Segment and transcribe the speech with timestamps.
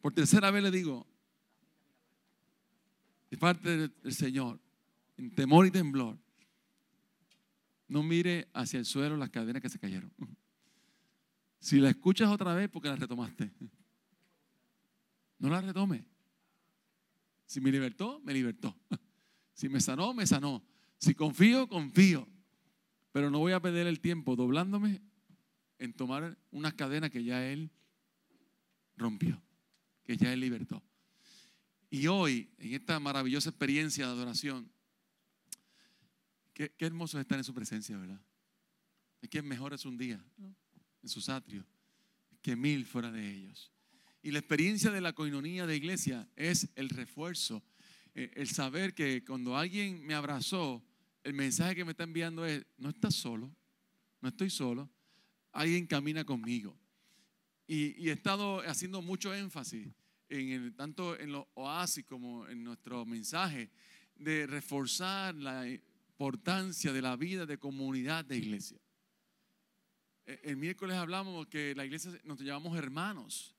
[0.00, 1.06] Por tercera vez le digo,
[3.30, 4.60] de parte del Señor,
[5.16, 6.18] en temor y temblor,
[7.88, 10.12] no mire hacia el suelo las cadenas que se cayeron.
[11.60, 13.50] Si la escuchas otra vez, porque la retomaste.
[15.38, 16.04] No la retome.
[17.46, 18.76] Si me libertó, me libertó.
[19.54, 20.62] Si me sanó, me sanó.
[20.98, 22.28] Si confío, confío.
[23.10, 25.00] Pero no voy a perder el tiempo doblándome
[25.78, 27.70] en tomar unas cadenas que ya Él
[28.96, 29.40] rompió,
[30.08, 30.82] que ya Él libertó.
[31.90, 34.72] Y hoy, en esta maravillosa experiencia de adoración,
[36.54, 38.18] qué, hermoso es estar en su presencia, ¿verdad?
[39.20, 40.18] Es que mejor es un día
[41.02, 41.66] en sus atrios
[42.40, 43.70] que mil fuera de ellos.
[44.22, 47.62] Y la experiencia de la coinonía de iglesia es el refuerzo,
[48.14, 50.82] eh, el saber que cuando alguien me abrazó,
[51.22, 53.54] el mensaje que me está enviando es, no estás solo,
[54.22, 54.88] no estoy solo,
[55.52, 56.78] alguien camina conmigo.
[57.68, 59.88] Y, he estado haciendo mucho énfasis,
[60.28, 63.70] en tanto en los oasis como en nuestro mensaje,
[64.14, 68.78] de reforzar la importancia de la vida de comunidad de iglesia.
[70.26, 73.54] E, el miércoles hablamos que la iglesia nos llamamos hermanos.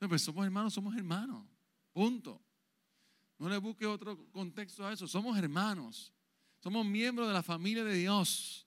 [0.00, 1.46] No, pues somos hermanos, somos hermanos.
[1.92, 2.42] Punto.
[3.38, 5.06] No le busque otro contexto a eso.
[5.06, 6.12] Somos hermanos.
[6.60, 8.66] Somos miembros de la familia de Dios.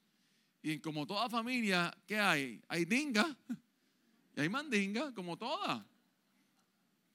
[0.61, 2.61] Y como toda familia, ¿qué hay?
[2.67, 3.37] Hay dinga
[4.35, 5.85] y hay mandinga, como toda.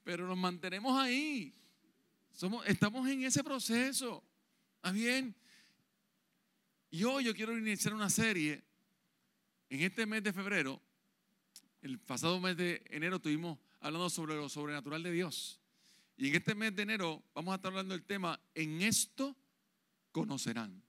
[0.09, 1.53] Pero nos mantenemos ahí.
[2.31, 4.23] Somos, estamos en ese proceso.
[4.77, 5.35] ¿Está bien?
[6.89, 8.63] Y hoy yo quiero iniciar una serie.
[9.69, 10.81] En este mes de febrero,
[11.83, 15.59] el pasado mes de enero, estuvimos hablando sobre lo sobrenatural de Dios.
[16.17, 19.37] Y en este mes de enero vamos a estar hablando del tema, en esto
[20.11, 20.81] conocerán.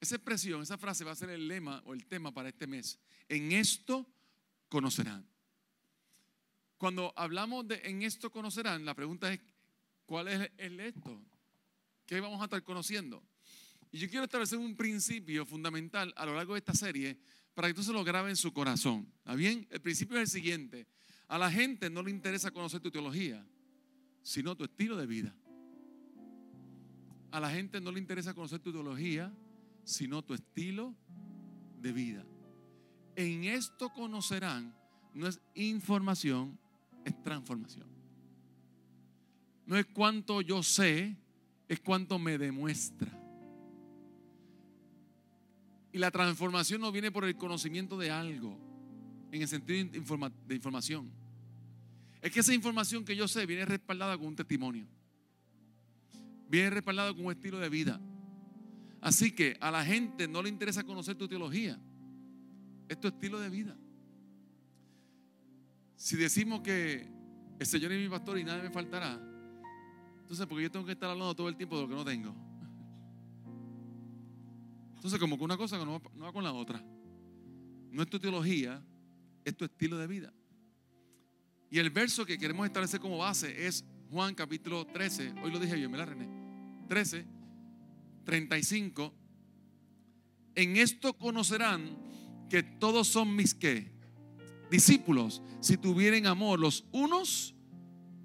[0.00, 2.98] Esa expresión, esa frase va a ser el lema o el tema para este mes.
[3.28, 4.04] En esto
[4.68, 5.31] conocerán.
[6.82, 9.38] Cuando hablamos de en esto conocerán, la pregunta es,
[10.04, 11.22] ¿cuál es el esto?
[12.04, 13.22] ¿Qué vamos a estar conociendo?
[13.92, 17.16] Y yo quiero establecer un principio fundamental a lo largo de esta serie
[17.54, 19.06] para que tú se lo grabe en su corazón.
[19.18, 19.64] ¿Está bien?
[19.70, 20.88] El principio es el siguiente.
[21.28, 23.46] A la gente no le interesa conocer tu teología,
[24.20, 25.36] sino tu estilo de vida.
[27.30, 29.32] A la gente no le interesa conocer tu teología,
[29.84, 30.96] sino tu estilo
[31.80, 32.26] de vida.
[33.14, 34.74] En esto conocerán,
[35.14, 36.58] no es información,
[37.04, 37.86] es transformación.
[39.66, 41.16] No es cuánto yo sé,
[41.68, 43.10] es cuánto me demuestra.
[45.92, 48.58] Y la transformación no viene por el conocimiento de algo,
[49.30, 51.10] en el sentido de información.
[52.22, 54.86] Es que esa información que yo sé viene respaldada con un testimonio.
[56.48, 58.00] Viene respaldada con un estilo de vida.
[59.00, 61.78] Así que a la gente no le interesa conocer tu teología.
[62.88, 63.76] Es tu estilo de vida.
[66.02, 67.06] Si decimos que
[67.60, 69.20] el Señor es mi pastor y nada me faltará,
[70.18, 72.34] entonces porque yo tengo que estar hablando todo el tiempo de lo que no tengo.
[74.96, 76.84] Entonces como que una cosa no va, con la otra.
[77.92, 78.82] No es tu teología,
[79.44, 80.34] es tu estilo de vida.
[81.70, 85.34] Y el verso que queremos establecer como base es Juan capítulo 13.
[85.44, 86.28] Hoy lo dije bien, ¿verdad, René?
[86.88, 87.24] 13
[88.24, 89.14] 35,
[90.56, 91.96] en esto conocerán
[92.50, 94.01] que todos son mis qué?
[94.72, 97.54] Discípulos, si tuvieren amor los unos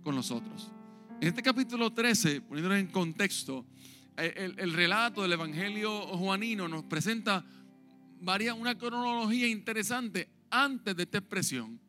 [0.01, 0.71] con los otros.
[1.19, 3.65] En este capítulo 13, poniéndolo en contexto,
[4.15, 7.45] el, el, relato del Evangelio juanino nos presenta
[8.21, 11.81] varia, una cronología interesante antes de esta expresión.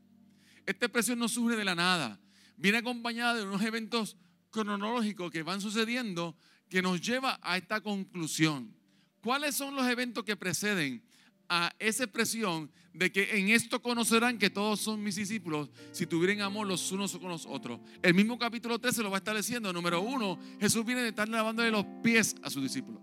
[0.67, 2.19] Esta expresión no surge de la nada,
[2.57, 4.17] viene acompañada de unos eventos
[4.51, 6.37] cronológicos que van sucediendo
[6.69, 8.75] que nos lleva a esta conclusión.
[9.23, 11.08] ¿Cuáles son los eventos que preceden
[11.49, 16.41] a esa expresión de que en esto conocerán que todos son mis discípulos si tuvieran
[16.41, 17.81] amor los unos con los otros?
[18.03, 19.73] El mismo capítulo 13 lo va estableciendo.
[19.73, 23.01] Número uno, Jesús viene de estar lavándole los pies a sus discípulos.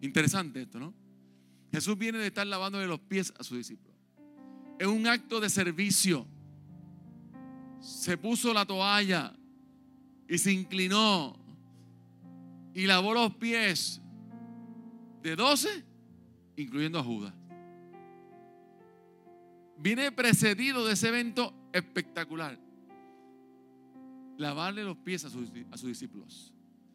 [0.00, 0.94] Interesante esto, ¿no?
[1.72, 3.96] Jesús viene de estar lavándole los pies a sus discípulos.
[4.78, 6.26] Es un acto de servicio.
[7.80, 9.34] Se puso la toalla
[10.28, 11.38] y se inclinó
[12.74, 14.00] y lavó los pies
[15.22, 15.84] de doce,
[16.58, 17.32] incluyendo a Judas.
[19.78, 22.58] Viene precedido de ese evento espectacular.
[24.36, 26.52] Lavarle los pies a sus, discípulos.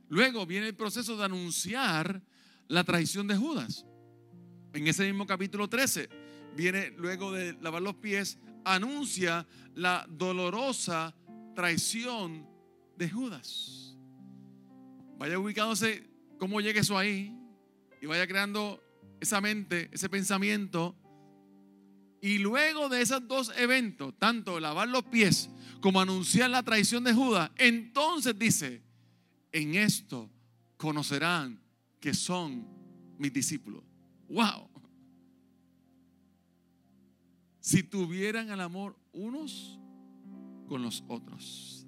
[0.10, 2.22] Luego viene el proceso de anunciar
[2.68, 3.86] la traición de Judas.
[4.74, 6.10] En ese mismo capítulo 13,
[6.58, 11.16] viene luego de lavar los pies, anuncia la dolorosa
[11.56, 12.48] traición
[12.98, 13.98] de Judas.
[15.18, 17.34] Vaya ubicándose cómo llega eso ahí
[18.02, 18.82] y vaya creando
[19.20, 20.96] esa mente, ese pensamiento.
[22.22, 25.50] Y luego de esos dos eventos, tanto lavar los pies
[25.82, 28.82] como anunciar la traición de Judas, entonces dice,
[29.52, 30.30] en esto
[30.78, 31.62] conocerán
[32.00, 32.68] que son
[33.18, 33.84] mis discípulos.
[34.30, 34.70] ¡Wow!
[37.60, 39.80] Si tuvieran el amor unos
[40.68, 41.88] con los otros.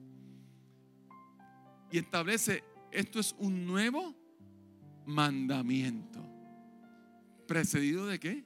[1.92, 4.16] Y establece, esto es un nuevo
[5.06, 6.25] mandamiento.
[7.48, 8.44] ¿Precedido de qué?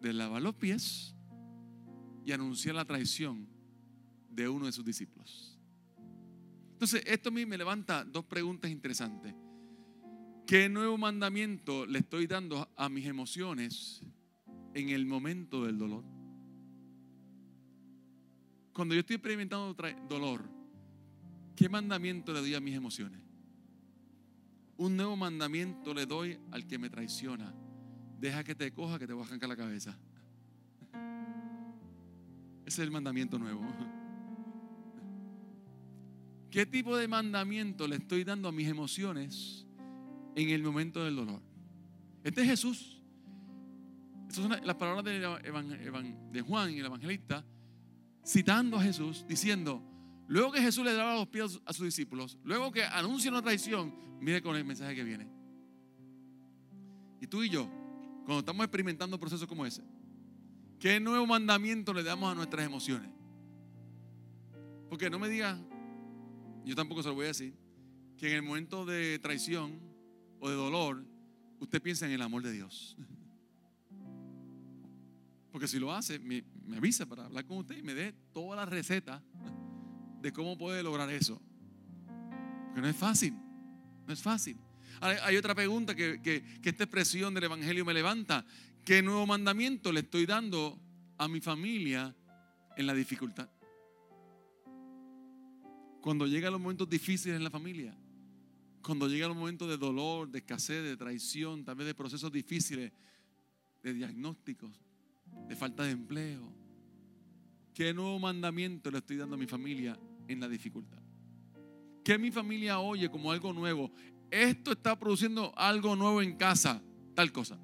[0.00, 1.14] De lavar los pies
[2.24, 3.48] y anunciar la traición
[4.30, 5.58] de uno de sus discípulos.
[6.72, 9.34] Entonces, esto a mí me levanta dos preguntas interesantes.
[10.46, 14.00] ¿Qué nuevo mandamiento le estoy dando a mis emociones
[14.74, 16.04] en el momento del dolor?
[18.72, 19.74] Cuando yo estoy experimentando
[20.08, 20.48] dolor,
[21.56, 23.27] ¿qué mandamiento le doy a mis emociones?
[24.78, 27.52] Un nuevo mandamiento le doy al que me traiciona.
[28.18, 29.98] Deja que te coja, que te voy a arrancar la cabeza.
[32.64, 33.60] Ese es el mandamiento nuevo.
[36.50, 39.66] ¿Qué tipo de mandamiento le estoy dando a mis emociones
[40.36, 41.42] en el momento del dolor?
[42.22, 43.02] Este es Jesús.
[44.28, 47.44] Estas son las palabras de, Juan el evangelista
[48.24, 49.82] citando a Jesús, diciendo,
[50.28, 53.92] luego que Jesús le daba los pies a sus discípulos, luego que anuncia una traición,
[54.20, 55.28] mire con el mensaje que viene.
[57.20, 57.68] Y tú y yo,
[58.24, 59.82] cuando estamos experimentando procesos como ese,
[60.78, 63.10] ¿qué nuevo mandamiento le damos a nuestras emociones?
[64.88, 65.58] Porque no me digas,
[66.64, 67.54] yo tampoco se lo voy a decir,
[68.16, 69.80] que en el momento de traición
[70.40, 71.04] o de dolor,
[71.60, 72.96] usted piensa en el amor de Dios.
[75.50, 76.44] Porque si lo hace, me,
[76.76, 79.22] avisa para hablar con usted y me dé toda la receta
[80.20, 81.40] de cómo puede lograr eso.
[82.66, 83.34] Porque no es fácil,
[84.06, 84.56] no es fácil.
[85.00, 88.44] Hay, otra pregunta que, que, que esta expresión del Evangelio me levanta.
[88.84, 90.80] ¿Qué nuevo mandamiento le estoy dando
[91.18, 92.14] a mi familia
[92.76, 93.48] en la dificultad?
[96.00, 97.96] Cuando llegan los momentos difíciles en la familia,
[98.82, 102.92] cuando llegan los momentos de dolor, de escasez, de traición, tal vez de procesos difíciles,
[103.82, 104.80] de diagnósticos,
[105.46, 106.50] de falta de empleo.
[107.74, 109.98] ¿Qué nuevo mandamiento le estoy dando a mi familia
[110.28, 110.98] en la dificultad?
[112.04, 113.90] ¿Qué mi familia oye como algo nuevo?
[114.30, 116.82] Esto está produciendo algo nuevo en casa,
[117.14, 117.58] tal cosa.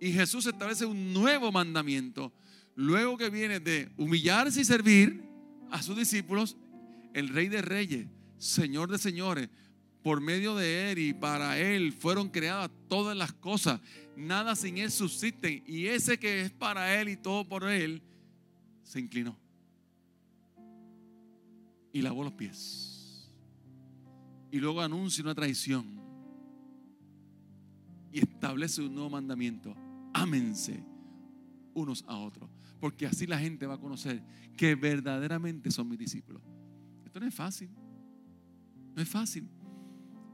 [0.00, 2.32] Y Jesús establece un nuevo mandamiento,
[2.74, 5.22] luego que viene de humillarse y servir
[5.70, 6.56] a sus discípulos,
[7.12, 8.06] el Rey de Reyes,
[8.38, 9.48] Señor de Señores,
[10.02, 13.80] por medio de Él y para Él fueron creadas todas las cosas.
[14.16, 15.62] Nada sin Él subsiste.
[15.66, 18.02] Y ese que es para Él y todo por Él,
[18.82, 19.38] se inclinó.
[21.92, 23.30] Y lavó los pies.
[24.50, 26.00] Y luego anuncia una traición.
[28.12, 29.74] Y establece un nuevo mandamiento.
[30.12, 30.84] Ámense
[31.74, 32.50] unos a otros.
[32.80, 34.22] Porque así la gente va a conocer
[34.56, 36.42] que verdaderamente son mis discípulos.
[37.04, 37.70] Esto no es fácil.
[38.94, 39.48] No es fácil.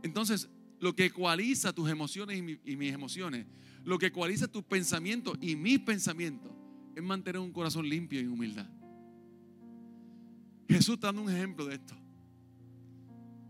[0.02, 0.48] Entonces,
[0.80, 3.46] lo que ecualiza tus emociones y, mis emociones,
[3.84, 6.52] lo que ecualiza tus pensamientos y mis pensamientos,
[6.94, 8.68] es mantener un corazón limpio y humildad.
[10.68, 11.94] Jesús está dando un ejemplo de esto.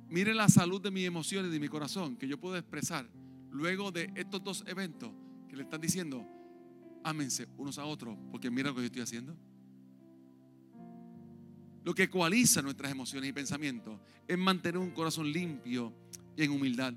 [0.08, 3.08] Mire la salud de mis emociones y de mi corazón que yo puedo expresar
[3.50, 5.10] luego de estos dos eventos
[5.48, 6.26] que le están diciendo,
[7.02, 9.36] ámense unos a otros, porque mira lo que yo estoy haciendo.
[11.84, 15.92] Lo que ecualiza nuestras emociones y pensamientos es mantener un corazón limpio
[16.36, 16.94] en humildad.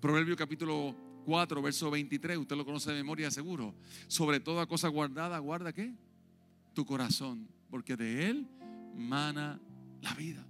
[0.00, 3.74] Proverbio capítulo 4, verso 23, usted lo conoce de memoria seguro.
[4.06, 5.94] Sobre toda cosa guardada, guarda qué?
[6.72, 8.48] Tu corazón, porque de él
[8.94, 9.60] mana
[10.00, 10.46] la vida.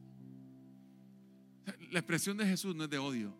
[1.91, 3.37] La expresión de Jesús no es de odio.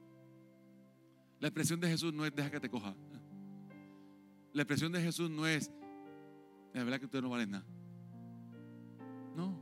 [1.41, 2.95] La expresión de Jesús no es deja que te coja.
[4.53, 5.71] La expresión de Jesús no es
[6.73, 7.65] la verdad que usted no vale nada.
[9.37, 9.59] No.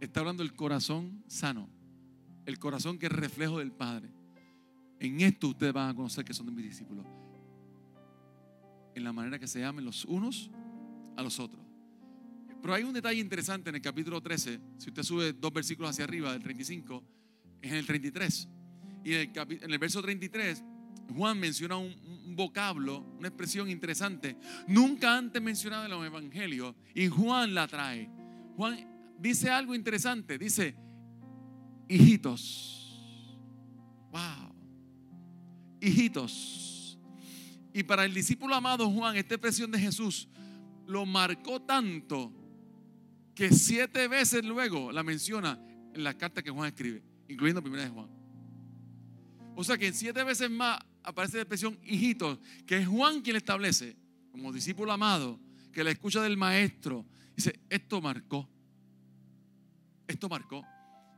[0.00, 1.68] Está hablando del corazón sano.
[2.46, 4.10] El corazón que es reflejo del Padre.
[4.98, 7.06] En esto ustedes van a conocer que son de mis discípulos.
[8.94, 10.50] En la manera que se amen los unos
[11.16, 11.69] a los otros.
[12.60, 14.60] Pero hay un detalle interesante en el capítulo 13.
[14.78, 17.04] Si usted sube dos versículos hacia arriba, del 35,
[17.62, 18.48] es en el 33.
[19.04, 20.62] Y en el, en el verso 33,
[21.14, 21.94] Juan menciona un,
[22.26, 24.36] un, vocablo, una expresión interesante,
[24.68, 28.08] nunca antes mencionada en los evangelios, y Juan la trae.
[28.56, 30.76] Juan dice algo interesante, dice,
[31.88, 32.76] hijitos.
[34.12, 34.50] Wow
[35.80, 36.98] hijitos.
[37.72, 40.28] Y para el discípulo amado Juan, esta expresión de Jesús
[40.86, 42.32] lo marcó tanto
[43.40, 45.58] que siete veces luego la menciona
[45.94, 48.06] en la carta que Juan escribe, incluyendo primera de Juan.
[49.56, 53.96] O sea que siete veces más aparece la expresión hijitos, que es Juan quien establece
[54.30, 55.40] como discípulo amado,
[55.72, 58.46] que la escucha del maestro, dice, esto marcó.
[60.06, 60.62] Esto marcó.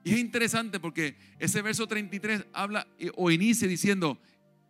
[0.05, 2.87] Y es interesante porque ese verso 33 habla
[3.17, 4.17] o inicia diciendo,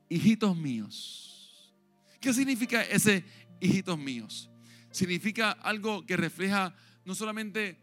[0.09, 1.77] hijitos míos.
[2.19, 3.27] ¿Qué significa ese
[3.61, 4.49] hijitos míos?
[4.91, 7.79] Significa algo que refleja no solamente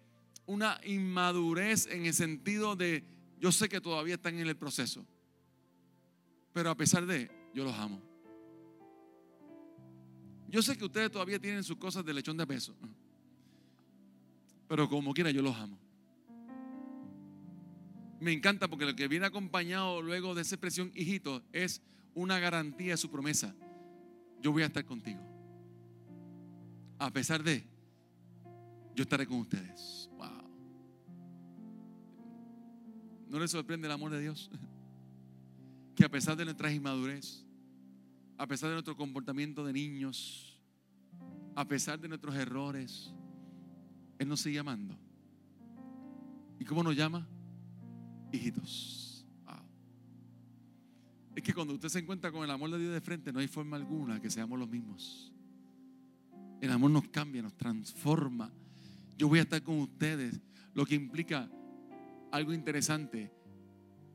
[0.45, 3.03] una inmadurez en el sentido de,
[3.39, 5.05] yo sé que todavía están en el proceso,
[6.53, 8.01] pero a pesar de, yo los amo.
[10.47, 12.75] Yo sé que ustedes todavía tienen sus cosas de lechón de peso,
[14.67, 15.77] pero como quiera, yo los amo.
[18.19, 21.81] Me encanta porque lo que viene acompañado luego de esa expresión hijito es
[22.13, 23.55] una garantía de su promesa.
[24.41, 25.21] Yo voy a estar contigo.
[26.97, 27.65] A pesar de,
[28.95, 30.09] yo estaré con ustedes.
[30.17, 30.49] Wow.
[33.29, 34.49] ¿No les sorprende el amor de Dios?
[35.95, 37.45] Que a pesar de nuestra inmadurez,
[38.37, 40.57] a pesar de nuestro comportamiento de niños,
[41.55, 43.13] a pesar de nuestros errores,
[44.17, 44.97] Él nos sigue amando.
[46.57, 47.27] ¿Y cómo nos llama?
[48.31, 49.09] Hijitos.
[51.39, 53.47] Es que cuando usted se encuentra con el amor de Dios de frente, no hay
[53.47, 55.31] forma alguna que seamos los mismos.
[56.59, 58.51] El amor nos cambia, nos transforma.
[59.19, 60.39] Yo voy a estar con ustedes,
[60.73, 61.51] lo que implica
[62.31, 63.29] algo interesante.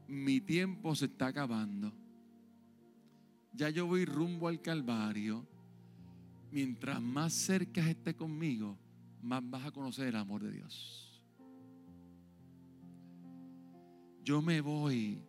[0.09, 1.93] Mi tiempo se está acabando.
[3.53, 5.47] Ya yo voy rumbo al Calvario.
[6.51, 8.79] Mientras más cerca esté conmigo,
[9.21, 11.23] más vas a conocer el amor de Dios.
[14.25, 15.21] Yo me voy.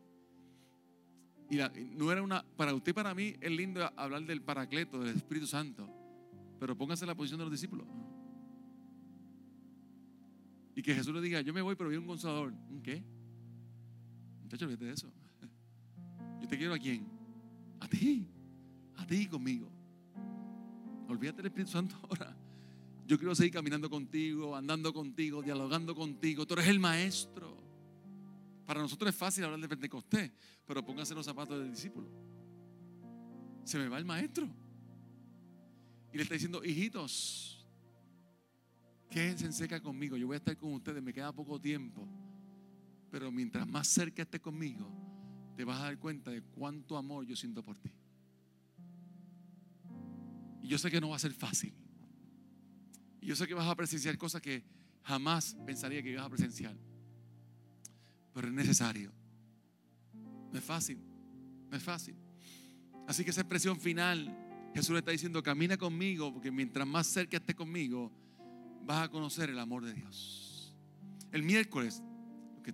[1.49, 1.57] Y
[1.97, 5.47] no era una, para usted y para mí es lindo hablar del Paracleto, del Espíritu
[5.47, 5.89] Santo.
[6.61, 7.85] Pero póngase en la posición de los discípulos.
[10.75, 12.53] Y que Jesús le diga, yo me voy, pero vi un consolador.
[12.69, 13.01] ¿Un qué?
[14.43, 15.11] Muchachos, olvídate de eso.
[16.41, 17.07] Yo te quiero a quién?
[17.79, 18.27] A ti.
[18.97, 19.71] A ti conmigo.
[21.07, 22.35] Olvídate del Espíritu Santo ahora.
[23.07, 26.45] Yo quiero seguir caminando contigo, andando contigo, dialogando contigo.
[26.45, 27.55] Tú eres el maestro.
[28.65, 30.31] Para nosotros es fácil hablar de Pentecostés,
[30.65, 32.09] pero pónganse los zapatos del discípulo.
[33.63, 34.49] Se me va el maestro.
[36.11, 37.54] Y le está diciendo, hijitos,
[39.09, 40.17] quédense en seca conmigo.
[40.17, 42.07] Yo voy a estar con ustedes, me queda poco tiempo.
[43.09, 44.89] Pero mientras más cerca estés conmigo,
[45.55, 47.91] te vas a dar cuenta de cuánto amor yo siento por ti.
[50.61, 51.73] Y yo sé que no va a ser fácil.
[53.21, 54.63] Y yo sé que vas a presenciar cosas que
[55.03, 56.75] jamás pensaría que ibas a presenciar.
[58.33, 59.11] Pero es necesario.
[60.51, 60.99] No es fácil.
[61.69, 62.15] No es fácil.
[63.07, 64.45] Así que esa expresión final
[64.75, 68.11] Jesús le está diciendo, camina conmigo, porque mientras más cerca estés conmigo,
[68.85, 70.73] vas a conocer el amor de Dios.
[71.31, 72.01] El miércoles,
[72.63, 72.73] que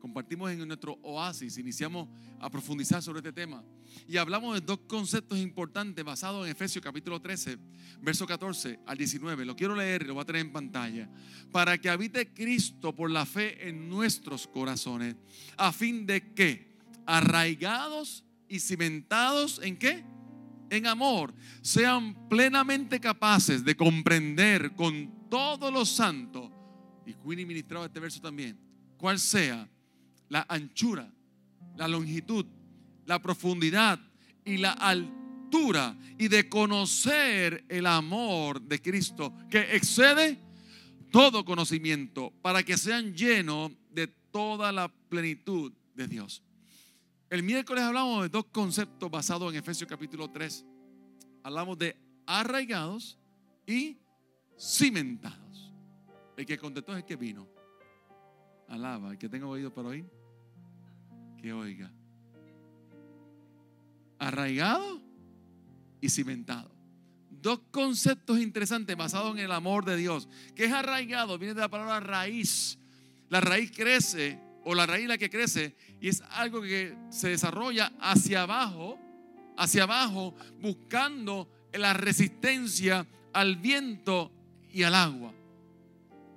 [0.00, 2.08] compartimos en nuestro oasis, iniciamos
[2.40, 3.62] a profundizar sobre este tema.
[4.08, 7.58] Y hablamos de dos conceptos importantes basados en Efesios capítulo 13,
[8.00, 9.44] verso 14 al 19.
[9.44, 11.08] Lo quiero leer y lo voy a tener en pantalla.
[11.52, 15.16] Para que habite Cristo por la fe en nuestros corazones,
[15.56, 16.74] a fin de que,
[17.04, 20.04] arraigados y cimentados en qué?
[20.68, 26.50] en amor sean plenamente capaces de comprender con todos los santos,
[27.04, 28.58] y Queenie ministraba este verso también,
[28.96, 29.68] cuál sea
[30.28, 31.12] la anchura,
[31.76, 32.46] la longitud,
[33.04, 33.98] la profundidad
[34.44, 40.38] y la altura, y de conocer el amor de Cristo que excede
[41.10, 46.42] todo conocimiento, para que sean llenos de toda la plenitud de Dios.
[47.30, 50.64] El miércoles hablamos de dos conceptos basados en Efesios capítulo 3.
[51.42, 53.18] Hablamos de arraigados
[53.66, 53.98] y
[54.58, 55.72] cimentados.
[56.36, 57.48] El que contestó es el que vino.
[58.68, 60.06] Alaba, el que tenga oído para oír,
[61.40, 61.90] que oiga.
[64.18, 65.00] Arraigado
[66.00, 66.74] y cimentado.
[67.30, 70.28] Dos conceptos interesantes basados en el amor de Dios.
[70.54, 71.38] ¿Qué es arraigado?
[71.38, 72.78] Viene de la palabra raíz.
[73.28, 77.92] La raíz crece o la raíz la que crece y es algo que se desarrolla
[78.00, 78.98] hacia abajo,
[79.56, 84.32] hacia abajo, buscando la resistencia al viento
[84.76, 85.32] y al agua.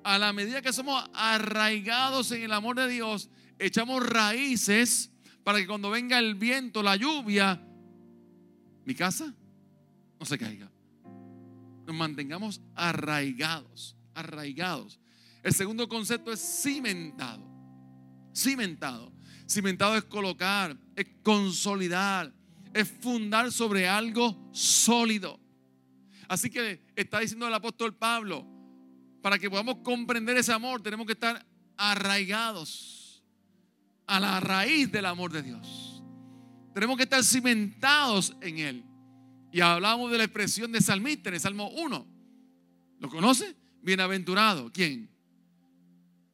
[0.03, 5.12] A la medida que somos arraigados en el amor de Dios, echamos raíces
[5.43, 7.62] para que cuando venga el viento, la lluvia,
[8.86, 9.34] mi casa
[10.19, 10.72] no se caiga.
[11.86, 15.00] Nos mantengamos arraigados, arraigados.
[15.43, 17.50] El segundo concepto es cimentado
[18.39, 19.12] cimentado.
[19.48, 22.31] Cimentado es colocar, es consolidar,
[22.74, 25.38] es fundar sobre algo sólido.
[26.29, 28.45] Así que está diciendo el apóstol Pablo,
[29.21, 31.43] para que podamos comprender ese amor, tenemos que estar
[31.75, 33.24] arraigados
[34.05, 36.03] a la raíz del amor de Dios.
[36.74, 38.83] Tenemos que estar cimentados en Él.
[39.51, 42.07] Y hablamos de la expresión de salmista en el Salmo 1.
[43.00, 43.55] ¿Lo conoce?
[43.81, 44.71] Bienaventurado.
[44.71, 45.09] ¿Quién?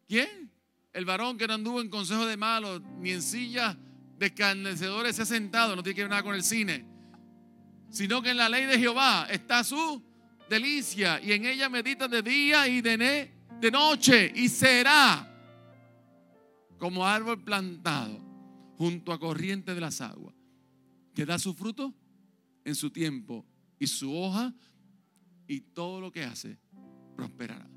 [0.07, 0.51] ¿Quién?
[0.91, 3.77] El varón que no anduvo en consejo de malos, ni en sillas
[4.17, 6.85] de escarnecedores se ha sentado, no tiene que ver nada con el cine,
[7.95, 10.03] sino que en la ley de Jehová está su
[10.49, 13.31] delicia y en ella medita de día y de,
[13.71, 15.25] noche y será
[16.77, 18.19] como árbol plantado
[18.77, 20.35] junto a corriente de las aguas,
[21.13, 21.93] que da su fruto
[22.65, 23.45] en su tiempo
[23.79, 24.53] y su hoja
[25.47, 26.59] y todo lo que hace
[27.15, 27.69] prosperará.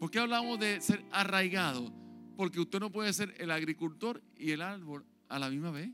[0.00, 1.92] ¿Por qué hablamos de ser arraigado?
[2.38, 5.90] Porque usted no puede ser el agricultor y el árbol a la misma vez.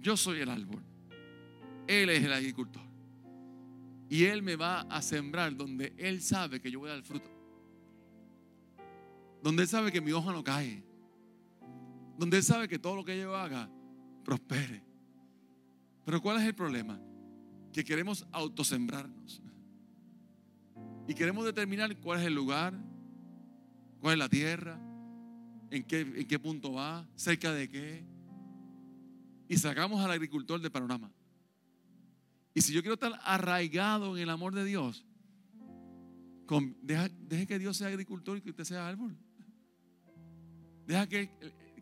[0.00, 0.82] Yo soy el árbol.
[1.86, 2.82] Él es el agricultor.
[4.08, 7.30] Y Él me va a sembrar donde Él sabe que yo voy a dar fruto.
[9.42, 10.84] Donde Él sabe que mi hoja no cae.
[12.18, 13.68] Donde Él sabe que todo lo que yo haga
[14.24, 14.82] prospere.
[16.04, 17.00] Pero ¿cuál es el problema?
[17.72, 19.42] Que queremos autosembrarnos.
[21.06, 22.74] Y queremos determinar cuál es el lugar,
[24.00, 24.78] cuál es la tierra,
[25.70, 28.04] en qué, en qué punto va, cerca de qué.
[29.48, 31.10] Y sacamos al agricultor de panorama.
[32.54, 35.04] Y si yo quiero estar arraigado en el amor de Dios,
[36.82, 39.16] deje que Dios sea agricultor y que usted sea árbol.
[40.86, 41.30] Deja que,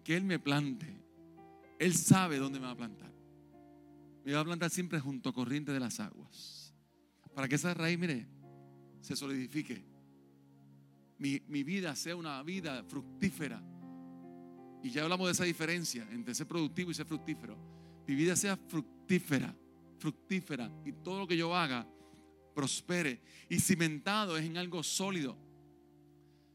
[0.02, 0.86] que Él me plante.
[1.78, 3.12] Él sabe dónde me va a plantar.
[4.24, 6.72] Me va a plantar siempre junto a corriente de las aguas.
[7.34, 8.26] Para que esa raíz, mire,
[9.00, 9.84] se solidifique.
[11.18, 13.62] Mi, mi vida sea una vida fructífera.
[14.82, 17.56] Y ya hablamos de esa diferencia entre ser productivo y ser fructífero.
[18.06, 19.54] Mi vida sea fructífera,
[19.98, 20.70] fructífera.
[20.84, 21.86] Y todo lo que yo haga
[22.54, 23.20] prospere.
[23.48, 25.36] Y cimentado es en algo sólido.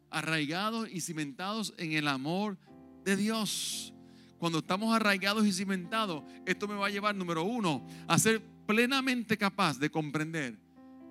[0.10, 2.58] Arraigados y cimentados en el amor
[3.04, 3.94] de Dios.
[4.38, 9.38] Cuando estamos arraigados y cimentados, esto me va a llevar, número uno, a ser plenamente
[9.38, 10.60] capaz de comprender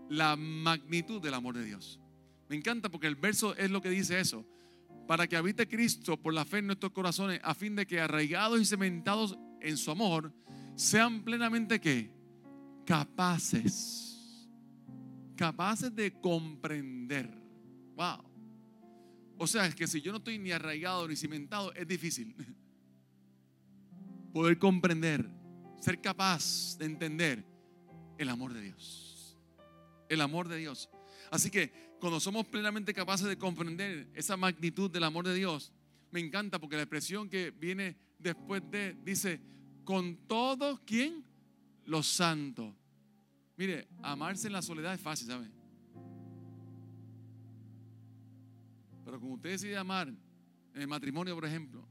[0.09, 1.99] la magnitud del amor de Dios.
[2.49, 4.47] Me encanta porque el verso es lo que dice eso.
[5.07, 8.61] Para que habite Cristo por la fe en nuestros corazones, a fin de que arraigados
[8.61, 10.33] y cementados en su amor,
[10.75, 12.11] sean plenamente que
[12.85, 14.49] capaces,
[15.37, 17.31] capaces de comprender.
[17.95, 18.25] Wow.
[19.39, 22.35] O sea, es que si yo no estoy ni arraigado ni cimentado, es difícil
[24.33, 25.31] poder comprender,
[25.81, 27.45] ser capaz de entender
[28.19, 29.39] el amor de Dios.
[30.09, 30.91] El amor de Dios.
[31.31, 35.73] Así que cuando somos plenamente capaces de comprender esa magnitud del amor de Dios,
[36.11, 39.41] me encanta porque la expresión que viene después de dice,
[39.85, 41.25] con todos, ¿quién?
[41.85, 42.75] Los santos.
[43.57, 45.51] Mire, amarse en la soledad es fácil, ¿sabe?
[49.05, 51.87] Pero como usted decide amar en el matrimonio, por ejemplo,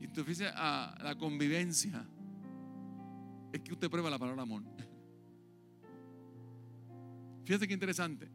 [0.00, 2.06] y usted dice a la convivencia,
[3.52, 4.62] es que usted prueba la palabra amor.
[7.44, 8.30] Fíjate qué interesante.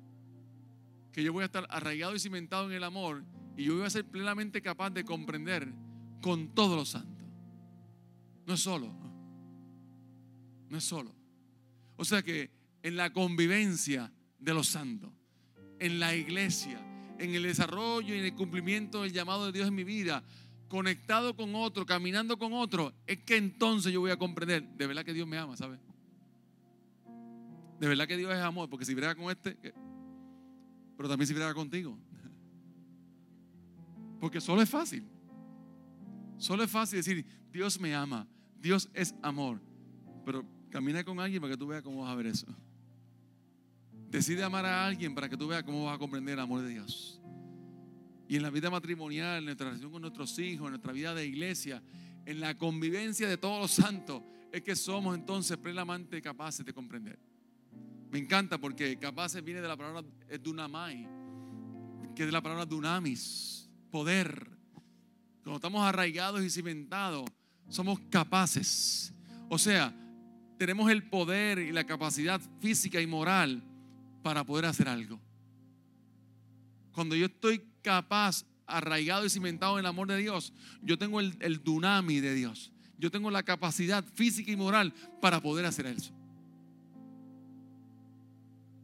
[1.12, 3.24] Que yo voy a estar arraigado y cimentado en el amor
[3.58, 5.68] y yo voy a ser plenamente capaz de comprender
[6.22, 7.28] con todos los santos.
[8.46, 8.94] No es solo.
[10.70, 11.14] No es solo.
[11.98, 12.52] O sea que
[12.84, 15.12] en la convivencia de los santos,
[15.80, 16.80] en la iglesia,
[17.18, 20.24] en el desarrollo y en el cumplimiento del llamado de Dios en mi vida,
[20.68, 25.04] conectado con otro, caminando con otro, es que entonces yo voy a comprender de verdad
[25.04, 25.80] que Dios me ama, ¿sabes?
[27.80, 29.58] De verdad que Dios es amor, porque si brega con este,
[30.98, 31.98] pero también si brega contigo.
[34.20, 35.08] Porque solo es fácil.
[36.38, 38.28] Solo es fácil decir, Dios me ama,
[38.60, 39.62] Dios es amor.
[40.26, 42.46] Pero camina con alguien para que tú veas cómo vas a ver eso.
[44.10, 46.70] Decide amar a alguien para que tú veas cómo vas a comprender el amor de
[46.70, 47.22] Dios.
[48.28, 51.26] Y en la vida matrimonial, en nuestra relación con nuestros hijos, en nuestra vida de
[51.26, 51.82] iglesia,
[52.26, 57.29] en la convivencia de todos los santos, es que somos entonces plenamente capaces de comprender.
[58.12, 60.04] Me encanta porque capaces viene de la palabra
[60.42, 61.08] dunamai,
[62.16, 64.50] que es de la palabra dunamis, poder.
[65.44, 67.30] Cuando estamos arraigados y cimentados,
[67.68, 69.14] somos capaces.
[69.48, 69.94] O sea,
[70.58, 73.64] tenemos el poder y la capacidad física y moral
[74.24, 75.20] para poder hacer algo.
[76.92, 81.38] Cuando yo estoy capaz, arraigado y cimentado en el amor de Dios, yo tengo el,
[81.42, 82.72] el dunami de Dios.
[82.98, 86.19] Yo tengo la capacidad física y moral para poder hacer eso.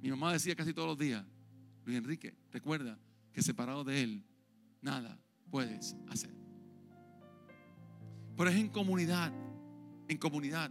[0.05, 1.25] Mi mamá decía casi todos los días,
[1.83, 2.95] Luis Enrique, recuerda
[3.33, 4.23] que separado de Él,
[4.79, 6.29] nada puedes hacer.
[8.37, 9.33] Pero es en comunidad,
[10.07, 10.69] en comunidad.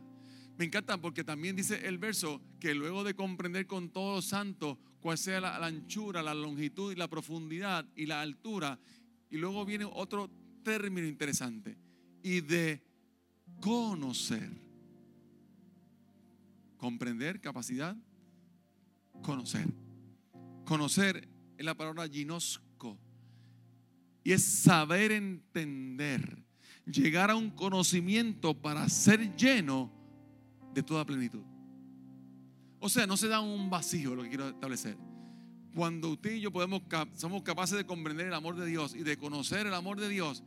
[0.57, 4.79] Me encanta porque también dice el verso que luego de comprender con todos los santos
[5.01, 8.79] cuál sea la, anchura, la longitud y la profundidad y la altura,
[9.31, 10.31] y luego viene otro
[10.63, 11.77] término interesante,
[12.23, 12.85] y de
[13.61, 14.49] conocer.
[16.77, 17.97] Comprender, capacidad,
[19.25, 19.67] conocer.
[20.65, 22.99] Conocer es la palabra ginosco.
[24.23, 26.45] Y es saber entender.
[26.87, 29.91] Llegar a un conocimiento para ser lleno
[30.73, 31.43] de toda plenitud.
[32.79, 34.97] O sea, no se da un vacío, lo que quiero establecer.
[35.75, 36.83] Cuando usted y yo podemos,
[37.15, 40.45] somos capaces de comprender el amor de Dios y de conocer el amor de Dios,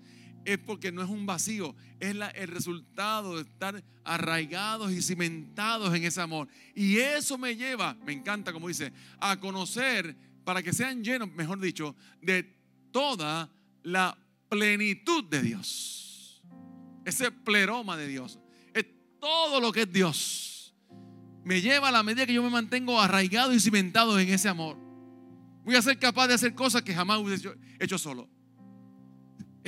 [0.48, 6.06] es porque no es un vacío, es el resultado de estar arraigados y cimentados en
[6.06, 6.48] ese amor.
[6.74, 11.60] Y eso me lleva, me encanta como dice, a conocer, para que sean llenos, mejor
[11.60, 12.50] dicho, de
[12.92, 13.52] toda
[13.84, 16.42] la plenitud de Dios.
[17.04, 18.40] Ese pleroma de Dios.
[18.74, 18.86] Es
[19.20, 20.74] todo lo que es Dios.
[21.44, 24.78] Me lleva a la medida que yo me mantengo arraigado y cimentado en ese amor.
[25.66, 28.30] Voy a ser capaz de hacer cosas que jamás hubiese hecho solo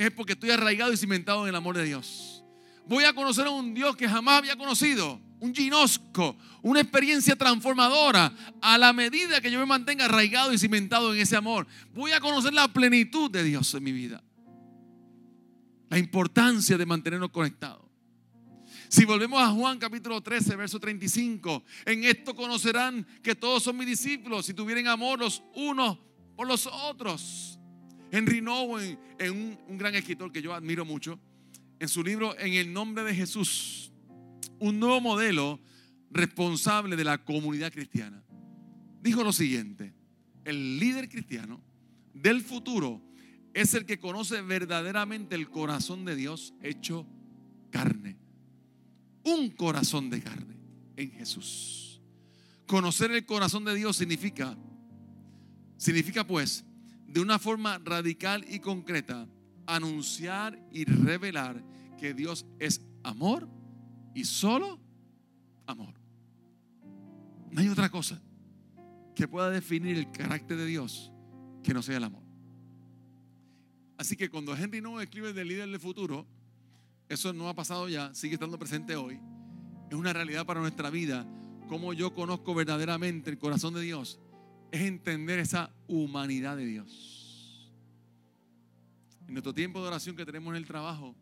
[0.06, 2.42] es porque estoy arraigado y cimentado en el amor de Dios.
[2.86, 8.32] Voy a conocer a un Dios que jamás había conocido, un ginosco, una experiencia transformadora
[8.62, 11.66] a la medida que yo me mantenga arraigado y cimentado en ese amor.
[11.92, 14.22] Voy a conocer la plenitud de Dios en mi vida.
[15.90, 17.84] La importancia de mantenernos conectados.
[18.88, 23.86] Si volvemos a Juan capítulo 13, verso 35, en esto conocerán que todos son mis
[23.86, 25.98] discípulos si tuvieran amor los unos
[26.34, 27.59] por los otros.
[28.10, 28.98] Henry Nowen,
[29.30, 31.18] un, un gran escritor que yo admiro mucho,
[31.78, 33.92] en su libro En el nombre de Jesús,
[34.58, 35.60] un nuevo modelo
[36.10, 38.22] responsable de la comunidad cristiana,
[39.00, 39.94] dijo lo siguiente,
[40.44, 41.60] el líder cristiano
[42.12, 43.02] del futuro
[43.54, 47.06] es el que conoce verdaderamente el corazón de Dios hecho
[47.70, 48.16] carne.
[49.24, 50.56] Un corazón de carne
[50.96, 52.00] en Jesús.
[52.66, 54.56] Conocer el corazón de Dios significa,
[55.76, 56.64] significa pues
[57.10, 59.28] de una forma radical y concreta
[59.66, 61.62] anunciar y revelar
[61.98, 63.48] que Dios es amor
[64.14, 64.78] y solo
[65.66, 65.94] amor.
[67.50, 68.22] No hay otra cosa
[69.14, 71.12] que pueda definir el carácter de Dios
[71.64, 72.22] que no sea el amor.
[73.98, 76.26] Así que cuando Henry no escribe del líder del futuro,
[77.08, 79.20] eso no ha pasado ya, sigue estando presente hoy.
[79.90, 81.26] Es una realidad para nuestra vida.
[81.68, 84.20] Como yo conozco verdaderamente el corazón de Dios
[84.70, 87.70] es entender esa humanidad de Dios.
[89.26, 91.14] En nuestro tiempo de oración que tenemos en el trabajo,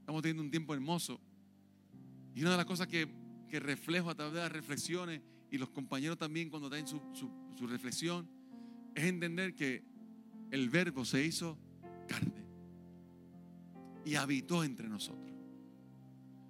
[0.00, 1.20] estamos teniendo un tiempo hermoso.
[2.34, 3.08] Y una de las cosas que,
[3.50, 8.28] reflejo a través de las reflexiones y los compañeros también cuando traen su reflexión,
[8.94, 9.82] es entender que
[10.50, 11.58] el verbo se hizo
[12.06, 12.44] carne
[14.04, 15.28] y habitó entre nosotros.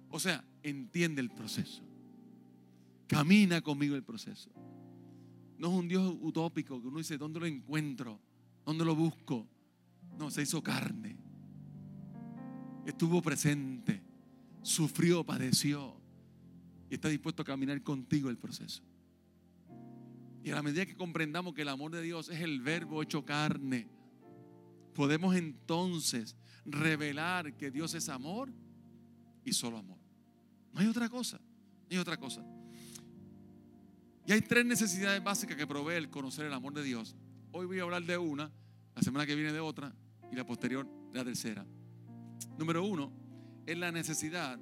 [0.09, 1.83] O sea, entiende el proceso.
[3.07, 4.49] Camina conmigo el proceso.
[5.59, 8.19] No es un Dios utópico que uno dice, ¿dónde lo encuentro?
[8.65, 9.45] ¿Dónde lo busco?
[10.17, 11.17] No, se hizo carne.
[12.85, 14.01] Estuvo presente.
[14.61, 15.99] Sufrió, padeció.
[16.89, 18.81] Y está dispuesto a caminar contigo el proceso.
[20.45, 23.25] Y a la medida que comprendamos que el amor de Dios es el verbo hecho
[23.25, 23.89] carne,
[24.95, 28.53] podemos entonces revelar que Dios es amor
[29.43, 29.99] y solo amor.
[30.71, 31.37] No hay otra cosa.
[31.37, 32.45] No hay otra cosa.
[34.29, 37.15] Y hay tres necesidades básicas que provee el conocer el amor de Dios.
[37.51, 38.51] Hoy voy a hablar de una,
[38.95, 39.91] la semana que viene de otra
[40.31, 41.65] y la posterior la tercera.
[42.55, 43.11] Número uno
[43.65, 44.59] es la necesidad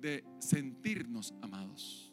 [0.00, 2.12] de sentirnos amados.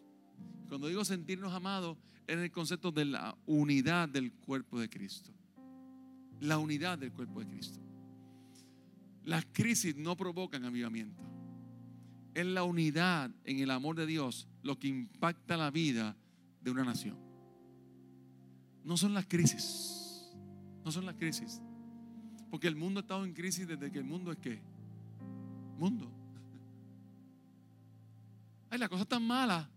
[0.67, 1.97] Cuando digo sentirnos amados,
[2.27, 5.33] es el concepto de la unidad del cuerpo de Cristo.
[6.39, 7.79] La unidad del cuerpo de Cristo.
[9.23, 11.38] Las crisis no provocan avivamiento
[12.33, 16.15] es la unidad en el amor de Dios lo que impacta la vida
[16.61, 17.17] de una nación.
[18.83, 20.31] No son las crisis.
[20.83, 21.61] No son las crisis.
[22.49, 24.61] Porque el mundo ha estado en crisis desde que el mundo es qué?
[25.77, 26.11] Mundo.
[28.69, 29.69] Ay, la cosa está mala.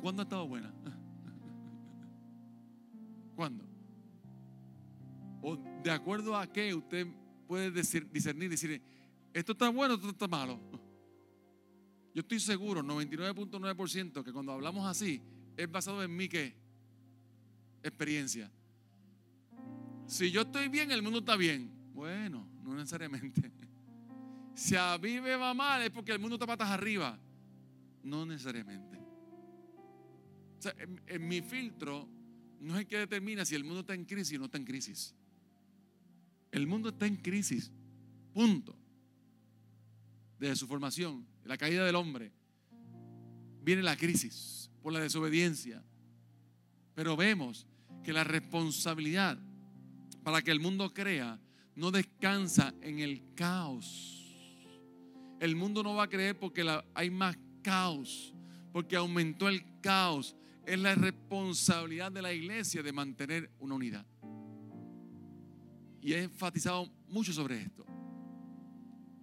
[0.00, 0.72] ¿Cuándo ha estado buena?
[3.36, 3.64] ¿Cuándo?
[5.40, 7.06] O de acuerdo a qué usted
[7.46, 8.82] puede decir, discernir, decir,
[9.32, 10.60] esto está bueno, esto está malo.
[12.14, 15.22] Yo estoy seguro, 99.9%, que cuando hablamos así,
[15.56, 16.54] es basado en mi qué?
[17.82, 18.50] Experiencia.
[20.06, 21.72] Si yo estoy bien, el mundo está bien.
[21.94, 23.50] Bueno, no necesariamente.
[24.54, 27.18] Si a mí me va mal, es porque el mundo está patas arriba.
[28.02, 28.98] No necesariamente.
[30.58, 32.06] O sea, en, en mi filtro
[32.60, 34.66] no es el que determina si el mundo está en crisis o no está en
[34.66, 35.14] crisis.
[36.50, 37.72] El mundo está en crisis.
[38.34, 38.76] Punto.
[40.38, 42.32] Desde su formación la caída del hombre,
[43.62, 45.82] viene la crisis por la desobediencia.
[46.94, 47.66] Pero vemos
[48.02, 49.38] que la responsabilidad
[50.22, 51.40] para que el mundo crea
[51.74, 54.18] no descansa en el caos.
[55.40, 58.34] El mundo no va a creer porque hay más caos,
[58.72, 60.36] porque aumentó el caos.
[60.64, 64.06] Es la responsabilidad de la iglesia de mantener una unidad.
[66.00, 67.84] Y he enfatizado mucho sobre esto.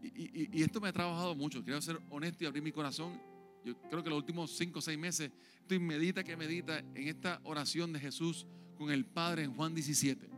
[0.02, 1.64] Y, esto me ha trabajado mucho.
[1.64, 3.20] Quiero ser honesto y abrir mi corazón.
[3.64, 5.32] Yo creo que los últimos cinco o seis meses
[5.62, 10.30] estoy medita que medita en esta oración de Jesús con el Padre en Juan 17.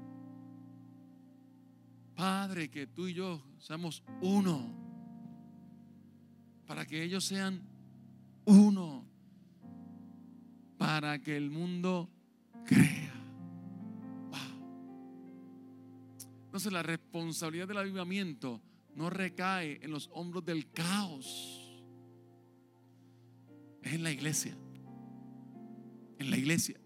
[2.16, 4.76] Padre, que tú y yo seamos uno.
[6.66, 7.62] Para que ellos sean
[8.46, 9.06] uno.
[10.78, 12.10] Para que el mundo
[12.66, 13.12] crea.
[16.46, 18.62] Entonces la responsabilidad del avivamiento
[18.96, 21.84] no recae en los hombros del caos.
[23.82, 24.56] Es en la iglesia.
[26.20, 26.80] En la iglesia.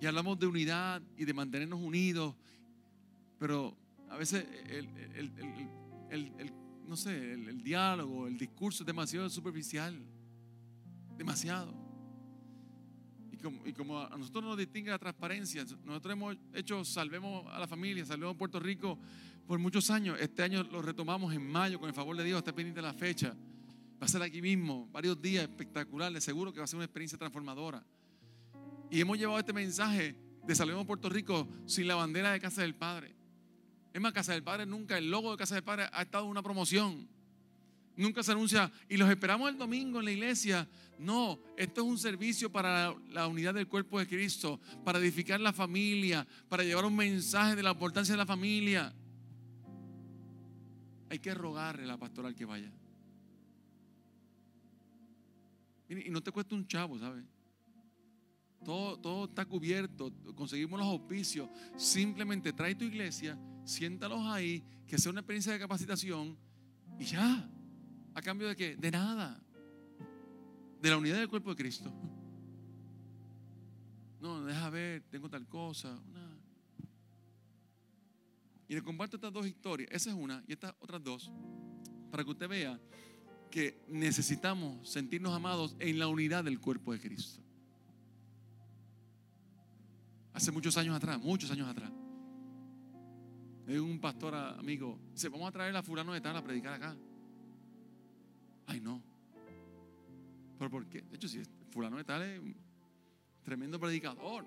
[0.00, 2.34] Y hablamos de unidad y de mantenernos unidos,
[3.38, 3.76] pero
[4.08, 6.52] a veces el,
[6.86, 9.96] no sé, el, diálogo, el discurso es demasiado superficial.
[11.16, 11.81] Demasiado.
[13.64, 18.04] Y como, a nosotros nos distingue la transparencia, nosotros hemos hecho Salvemos a la Familia,
[18.04, 18.98] Salvemos a Puerto Rico
[19.46, 20.18] por muchos años.
[20.20, 23.34] Este año lo retomamos en mayo con el favor de Dios, está pendiente la fecha.
[24.00, 27.18] Va a ser aquí mismo, varios días espectaculares, seguro que va a ser una experiencia
[27.18, 27.84] transformadora.
[28.90, 32.74] Y hemos llevado este mensaje de Salvemos Puerto Rico sin la bandera de Casa del
[32.74, 33.14] Padre.
[33.92, 36.30] Es más, Casa del Padre nunca, el logo de Casa del Padre ha estado en
[36.30, 37.08] una promoción.
[37.96, 40.68] Nunca se anuncia y los esperamos el domingo en la iglesia.
[40.98, 45.52] No, esto es un servicio para la unidad del cuerpo de Cristo, para edificar la
[45.52, 48.94] familia, para llevar un mensaje de la importancia de la familia.
[51.10, 52.72] Hay que rogarle a la pastoral que vaya.
[55.88, 57.24] Y no te cuesta un chavo, ¿sabes?
[58.64, 61.50] Todo, todo está cubierto, conseguimos los auspicios.
[61.76, 66.38] Simplemente trae tu iglesia, siéntalos ahí, que sea una experiencia de capacitación
[66.98, 67.50] y ya.
[68.14, 68.76] ¿A cambio de qué?
[68.76, 69.40] De nada.
[70.80, 71.92] De la unidad del cuerpo de Cristo.
[74.20, 75.98] No, deja ver, tengo tal cosa.
[78.68, 79.90] Y le comparto estas dos historias.
[79.90, 81.30] Esa es una y estas otras dos.
[82.10, 82.80] Para que usted vea
[83.50, 87.42] que necesitamos sentirnos amados en la unidad del cuerpo de Cristo.
[90.32, 91.90] Hace muchos años atrás, muchos años atrás.
[93.66, 96.96] Un pastor amigo, dice, vamos a traer a fulano de tal a predicar acá.
[98.66, 99.02] Ay, no.
[100.58, 101.02] ¿Pero por qué?
[101.02, 102.54] De hecho, si fulano de tal es un
[103.42, 104.46] tremendo predicador.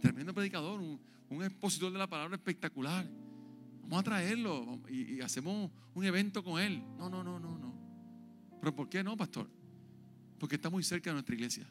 [0.00, 3.06] Tremendo predicador, un, un expositor de la palabra espectacular.
[3.82, 6.82] Vamos a traerlo y, hacemos un evento con él.
[6.96, 7.74] No, no, no, no, no.
[8.60, 9.50] ¿Pero por qué no, pastor?
[10.38, 11.66] Porque está muy cerca de nuestra iglesia.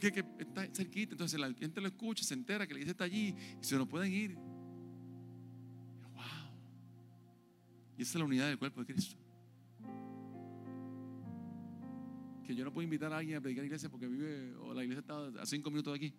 [0.00, 3.04] Porque que está cerquita, entonces la gente lo escucha, se entera que la iglesia está
[3.04, 4.34] allí y se nos pueden ir.
[6.14, 6.24] wow.
[7.98, 9.16] Y esa es la unidad del cuerpo de Cristo.
[12.46, 14.72] que yo no puedo invitar a alguien a predicar a la iglesia porque vive o
[14.72, 16.14] la iglesia está a cinco minutos de aquí.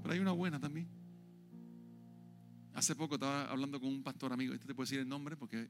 [0.00, 0.88] Pero hay una buena también.
[2.72, 5.68] Hace poco estaba hablando con un pastor amigo, este te puedo decir el nombre porque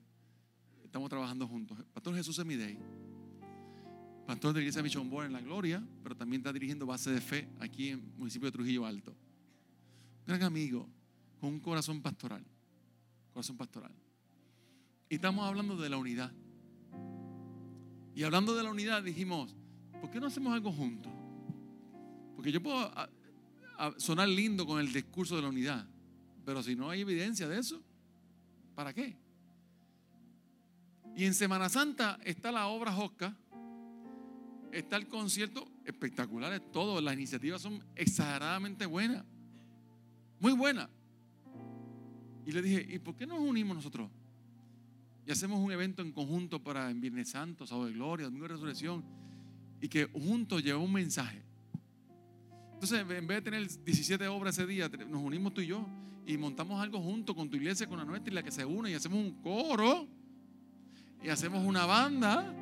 [0.84, 1.82] estamos trabajando juntos.
[1.94, 2.78] Pastor Jesús Emidei,
[4.26, 7.20] pastor de la iglesia Mission Board en La Gloria, pero también está dirigiendo base de
[7.20, 9.14] fe aquí en el municipio de Trujillo Alto.
[10.26, 10.88] Gran amigo,
[11.40, 12.44] con un corazón pastoral.
[13.32, 13.92] Corazón pastoral.
[15.08, 16.32] Y estamos hablando de la unidad.
[18.14, 19.54] Y hablando de la unidad dijimos,
[20.00, 21.12] ¿por qué no hacemos algo juntos?
[22.34, 22.90] Porque yo puedo
[23.98, 25.86] sonar lindo con el discurso de la unidad,
[26.44, 27.80] pero si no hay evidencia de eso,
[28.74, 29.16] ¿para qué?
[31.14, 33.36] Y en Semana Santa está la obra Josca,
[34.72, 39.24] está el concierto espectacular, todo, las iniciativas son exageradamente buenas,
[40.40, 40.88] muy buenas.
[42.44, 44.10] Y le dije, ¿y por qué nos unimos nosotros?
[45.26, 48.54] y hacemos un evento en conjunto para en Viernes Santo, Sábado de Gloria, Domingo de
[48.54, 49.04] Resurrección,
[49.80, 51.42] y que juntos llevamos un mensaje.
[52.74, 55.84] Entonces, en vez de tener 17 obras ese día, nos unimos tú y yo
[56.26, 58.92] y montamos algo junto con tu iglesia, con la nuestra y la que se une
[58.92, 60.06] y hacemos un coro
[61.24, 62.54] y hacemos una banda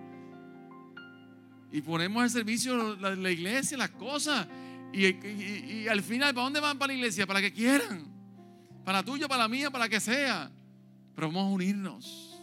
[1.75, 4.47] y ponemos al servicio de la iglesia, las cosas.
[4.93, 7.27] Y, y, al final, ¿para dónde van para la iglesia?
[7.27, 8.05] Para que quieran.
[8.85, 10.53] Para la tuya, para la mía, para que sea.
[11.17, 12.41] Pero vamos a unirnos.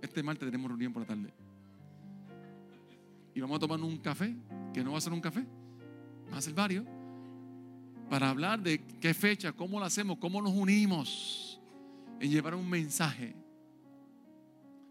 [0.00, 1.34] Este martes tenemos reunión por la tarde.
[3.34, 4.32] Y vamos a tomar un café,
[4.72, 5.44] que no va a ser un café,
[6.32, 6.86] va a ser varios,
[8.08, 11.60] para hablar de qué fecha, cómo lo hacemos, cómo nos unimos
[12.20, 13.34] en llevar un mensaje.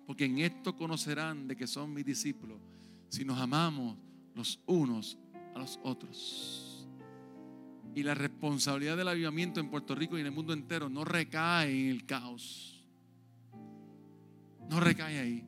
[0.06, 2.60] Porque en esto conocerán de que son mis discípulos,
[3.10, 3.98] si nos amamos
[4.34, 5.18] los unos
[5.54, 6.88] a los otros.
[7.96, 11.72] Y la responsabilidad del avivamiento en Puerto Rico y en el mundo entero no recae
[11.72, 12.86] en el caos.
[14.70, 15.48] No recae ahí.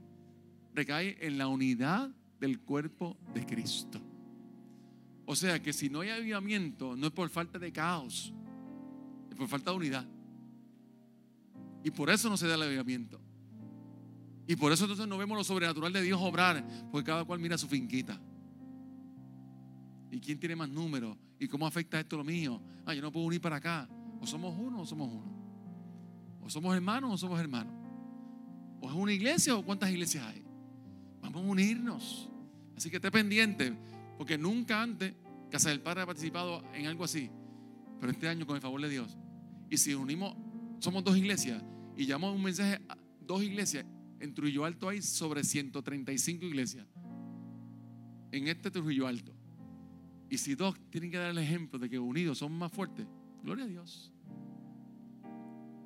[0.74, 4.00] Recae en la unidad del cuerpo de Cristo.
[5.26, 8.34] O sea que si no hay avivamiento, no es por falta de caos,
[9.30, 10.06] es por falta de unidad.
[11.84, 13.20] Y por eso no se da el avivamiento.
[14.48, 17.58] Y por eso entonces no vemos lo sobrenatural de Dios obrar, porque cada cual mira
[17.58, 18.20] su finquita.
[20.10, 21.18] ¿Y quién tiene más números?
[21.38, 22.62] ¿Y cómo afecta esto lo mío?
[22.86, 23.90] Ah, yo no puedo unir para acá.
[24.22, 25.38] O somos uno o somos uno.
[26.42, 27.74] O somos hermanos o somos hermanos.
[28.80, 30.44] O es una iglesia o cuántas iglesias hay.
[31.22, 32.30] Vamos a unirnos.
[32.78, 33.74] Así que esté pendiente,
[34.18, 35.14] porque nunca antes
[35.50, 37.30] Casa del Padre ha participado en algo así.
[38.00, 39.18] Pero este año, con el favor de Dios.
[39.70, 40.36] Y si unimos,
[40.80, 41.62] somos dos iglesias
[41.96, 43.86] y llamamos un mensaje a dos iglesias
[44.20, 46.86] en Trujillo Alto hay sobre 135 iglesias.
[48.32, 49.34] En este Trujillo Alto.
[50.30, 53.08] Y si dos tienen que dar el ejemplo de que unidos son más fuertes,
[53.44, 54.12] gloria a Dios.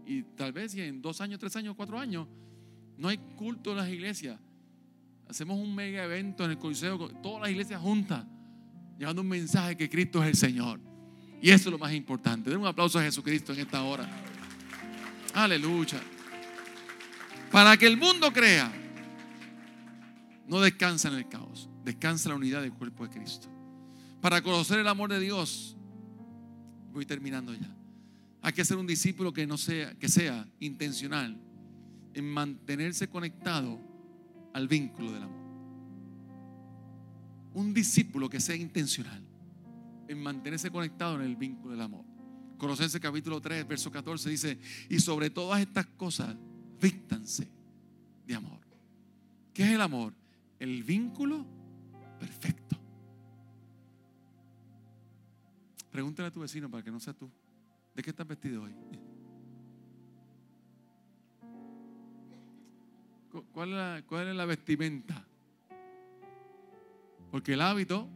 [0.06, 2.28] Y tal vez si en dos años, tres años, cuatro años,
[2.98, 4.39] no hay culto en las iglesias.
[5.30, 8.26] Hacemos un mega evento en el Coliseo todas las iglesias juntas,
[8.98, 10.80] llevando un mensaje que Cristo es el Señor.
[11.41, 12.50] Y eso es lo más importante.
[12.50, 14.08] Den un aplauso a Jesucristo en esta hora.
[15.34, 16.02] Aleluya.
[17.52, 18.72] Para que el mundo crea,
[20.48, 23.50] no descansa en el caos, descansa la unidad del cuerpo de Cristo.
[24.22, 25.76] Para conocer el amor de Dios,
[26.94, 27.76] voy terminando ya.
[28.42, 31.38] Hay que ser un discípulo que no sea, que sea intencional
[32.14, 33.80] en mantenerse conectado
[34.54, 35.42] al vínculo del amor.
[37.54, 39.24] Un discípulo que sea intencional
[40.08, 42.06] en mantenerse conectado en el vínculo del amor.
[42.58, 44.60] Colosenses capítulo 3, verso 14 dice,
[44.90, 46.36] y sobre todas estas cosas,
[46.82, 47.48] vístanse
[48.26, 48.60] de amor.
[49.54, 50.13] ¿Qué es el amor?
[50.60, 51.46] El vínculo
[52.20, 52.78] perfecto.
[55.91, 57.30] Pregúntale a tu vecino para que no seas tú.
[57.96, 58.74] ¿De qué estás vestido hoy?
[63.54, 65.26] ¿Cuál es, la, ¿Cuál es la vestimenta?
[67.30, 68.08] Porque el hábito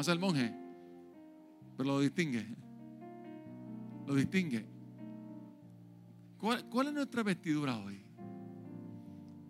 [0.00, 0.54] es el monje,
[1.76, 2.46] pero lo distingue.
[4.06, 4.75] Lo distingue.
[6.38, 8.00] ¿Cuál, es nuestra vestidura hoy?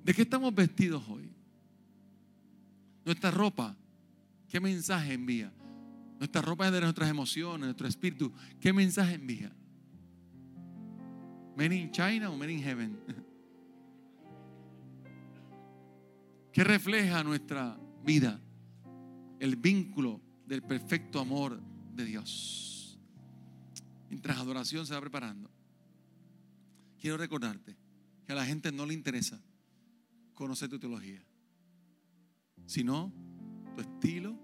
[0.05, 1.33] ¿De qué estamos vestidos hoy?
[3.05, 3.77] Nuestra ropa,
[4.49, 5.53] ¿qué mensaje envía?
[6.19, 8.33] Nuestra ropa es de nuestras emociones, nuestro espíritu.
[8.61, 9.53] ¿Qué mensaje envía?
[11.57, 12.99] ¿Men in China o men in heaven?
[16.53, 18.41] ¿Qué refleja nuestra vida?
[19.39, 21.61] El vínculo del perfecto amor
[21.95, 22.99] de Dios.
[24.09, 25.56] Mientras adoración se va preparando
[27.07, 27.77] quiero recordarte
[28.27, 29.41] que a la gente no le interesa
[30.35, 31.25] conocer tu teología,
[32.67, 33.13] sino
[33.77, 34.37] tu estilo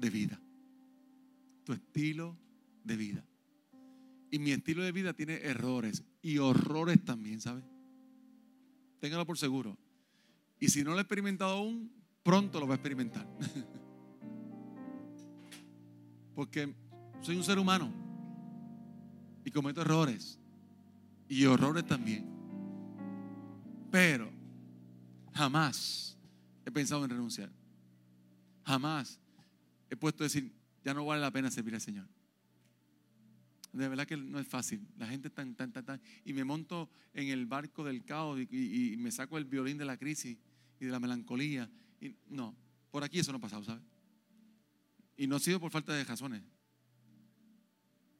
[0.00, 0.42] de vida.
[1.62, 2.36] Tu estilo
[2.82, 3.24] de vida.
[4.32, 7.62] Y mi estilo de vida tiene errores y horrores también, ¿sabes?
[8.98, 9.78] Téngalo por seguro.
[10.58, 11.88] Y si no lo he experimentado aún,
[12.24, 13.28] pronto lo va a experimentar.
[16.34, 16.74] Porque
[17.20, 17.92] soy un ser humano
[19.44, 20.39] y cometo errores
[21.30, 22.26] y horrores también.
[23.90, 24.30] Pero
[25.32, 26.18] jamás
[26.66, 27.52] he pensado en renunciar.
[28.64, 29.18] Jamás
[29.88, 30.52] he puesto a decir,
[30.84, 32.08] ya no vale la pena servir al Señor.
[33.72, 34.84] De verdad que no es fácil.
[34.98, 36.02] La gente tan, tan, tan, tan.
[36.24, 39.96] Y me monto en el barco del caos y, me saco el violín de la
[39.96, 40.36] crisis
[40.80, 41.70] y de la melancolía.
[42.00, 42.56] Y, no,
[42.90, 43.84] por aquí eso no ha pasado, ¿sabes?
[45.16, 46.42] Y no ha sido por falta de razones.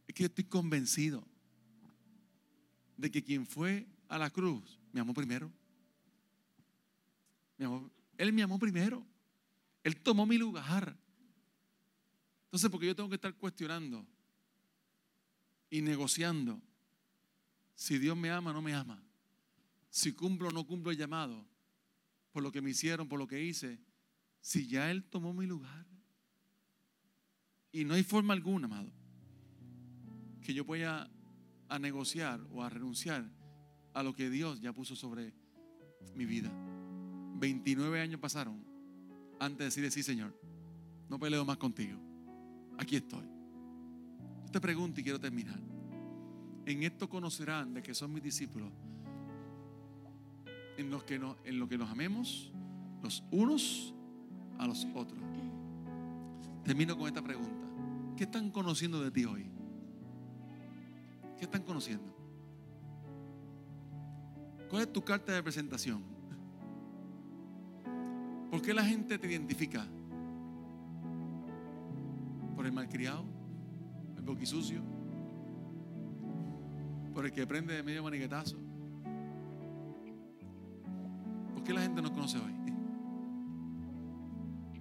[0.06, 1.26] Es que yo estoy convencido
[3.00, 5.50] de que quien fue a la cruz me amó primero.
[8.18, 9.04] él me amó primero.
[9.82, 10.96] Él tomó mi lugar.
[12.44, 14.06] Entonces, porque yo tengo que estar cuestionando
[15.70, 16.60] y negociando
[17.74, 19.02] si Dios me ama o no me ama,
[19.88, 21.46] si cumplo o no cumplo el llamado,
[22.32, 23.78] por lo que me hicieron, por lo que hice,
[24.42, 25.86] si ya Él tomó mi lugar.
[27.72, 28.92] Y no hay forma alguna, amado,
[30.42, 31.08] que yo pueda
[31.70, 33.24] a negociar o a renunciar
[33.94, 35.32] a lo que Dios ya puso sobre
[36.14, 36.50] mi vida.
[37.38, 38.62] 29 años pasaron
[39.38, 40.38] antes de decir, sí, Señor,
[41.08, 41.98] no peleo más contigo.
[42.76, 43.24] Aquí estoy.
[44.44, 45.58] Yo te pregunto y quiero terminar.
[46.66, 48.70] En esto conocerán de que son mis discípulos,
[50.76, 52.52] en, los que nos, en lo que nos amemos
[53.02, 53.94] los unos
[54.58, 55.20] a los otros.
[56.64, 57.66] Termino con esta pregunta.
[58.16, 59.49] ¿Qué están conociendo de ti hoy?
[61.40, 62.14] ¿Qué están conociendo?
[64.68, 66.04] ¿Cuál es tu carta de presentación?
[68.52, 69.84] ¿Por qué la gente te identifica?
[72.60, 73.24] por el malcriado,
[74.18, 74.82] el boquisucio,
[77.14, 78.58] por el que prende de medio maniquetazo.
[81.54, 82.52] ¿Por qué la gente nos conoce hoy?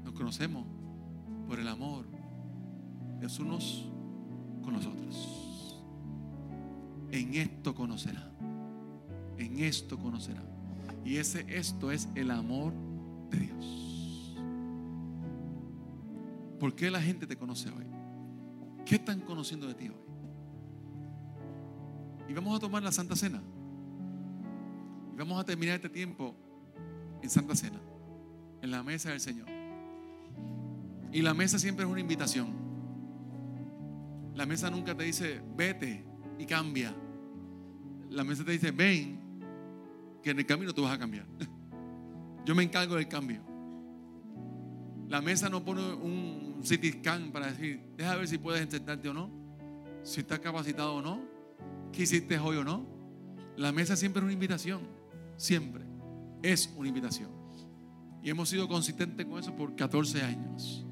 [0.03, 0.65] Nos conocemos
[1.47, 2.05] por el amor
[3.21, 3.89] de unos
[4.61, 5.48] con los otros.
[7.11, 8.31] En esto conocerá.
[9.37, 10.43] En esto conocerá.
[11.03, 12.73] Y ese esto es el amor
[13.31, 14.35] de Dios.
[16.59, 17.85] ¿Por qué la gente te conoce hoy?
[18.85, 19.95] ¿Qué están conociendo de ti hoy?
[22.27, 23.41] Y vamos a tomar la Santa Cena.
[25.13, 26.35] Y vamos a terminar este tiempo
[27.21, 27.79] en Santa Cena,
[28.61, 29.47] en la mesa del Señor.
[31.11, 32.53] Y la mesa siempre es una invitación.
[34.35, 36.08] La mesa nunca te dice, vete
[36.39, 36.95] y cambia.
[38.09, 39.19] La mesa te dice, ven,
[40.23, 41.25] que en el camino tú vas a cambiar.
[42.45, 43.41] Yo me encargo del cambio.
[45.07, 49.13] La mesa no pone un CT scan para decir, deja ver si puedes sentarte o
[49.13, 49.29] no,
[50.03, 51.21] si estás capacitado o no,
[51.91, 52.87] qué hiciste hoy o no.
[53.57, 54.81] La mesa siempre es una invitación,
[55.35, 55.83] siempre
[56.41, 57.29] es una invitación.
[58.23, 60.85] Y hemos sido consistentes con eso por 14 años.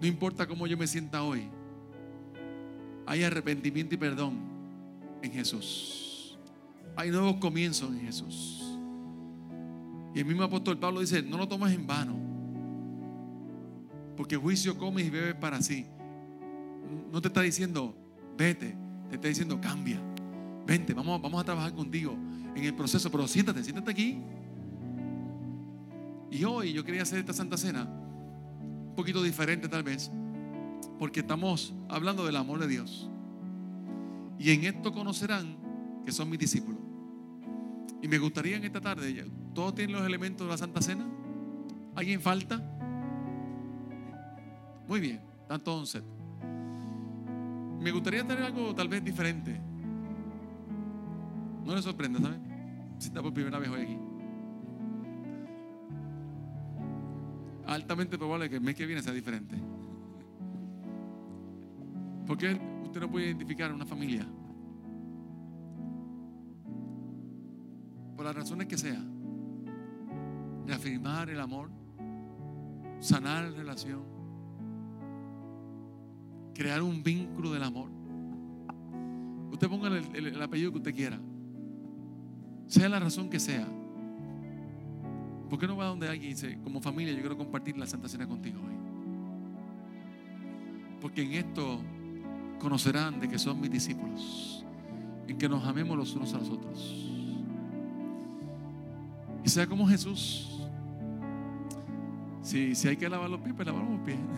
[0.00, 1.50] No importa cómo yo me sienta hoy,
[3.06, 4.38] hay arrepentimiento y perdón
[5.22, 6.38] en Jesús.
[6.96, 8.78] Hay nuevos comienzos en Jesús.
[10.14, 12.18] Y el mismo apóstol Pablo dice, no lo tomes en vano.
[14.16, 15.86] Porque juicio comes y bebes para sí.
[17.12, 17.94] No te está diciendo,
[18.36, 18.76] vete.
[19.08, 20.00] Te está diciendo, cambia.
[20.66, 22.16] Vente, vamos, vamos a trabajar contigo
[22.54, 23.10] en el proceso.
[23.10, 24.18] Pero siéntate, siéntate aquí.
[26.30, 30.10] Y hoy yo quería hacer esta Santa Cena un poquito diferente tal vez.
[31.00, 33.08] Porque estamos hablando del amor de Dios.
[34.38, 35.56] Y en esto conocerán
[36.04, 36.78] que son mis discípulos.
[38.02, 41.06] Y me gustaría en esta tarde, ¿todos tienen los elementos de la Santa Cena?
[41.94, 42.62] ¿Alguien falta?
[44.86, 46.04] Muy bien, están todos en set.
[47.80, 49.58] Me gustaría tener algo tal vez diferente.
[51.64, 52.42] No le sorprenda, ¿saben?
[52.98, 53.98] Si está por primera vez hoy aquí.
[57.66, 59.56] Altamente probable que el mes que viene sea diferente.
[62.30, 64.24] Porque usted no puede identificar una familia
[68.14, 69.02] por las razones que sea,
[70.64, 71.72] reafirmar el amor,
[73.00, 74.04] sanar la relación,
[76.54, 77.90] crear un vínculo del amor.
[79.50, 81.18] Usted ponga el, el apellido que usted quiera,
[82.68, 83.66] sea la razón que sea.
[85.48, 88.28] ¿Por qué no va donde alguien dice, como familia, yo quiero compartir la Santa Cena
[88.28, 88.76] contigo hoy?
[91.00, 91.80] Porque en esto
[92.60, 94.64] conocerán de que son mis discípulos,
[95.26, 97.10] en que nos amemos los unos a los otros.
[99.44, 100.46] Y sea como Jesús.
[102.42, 104.18] Si, si hay que lavar los pies, pues lavamos los pies.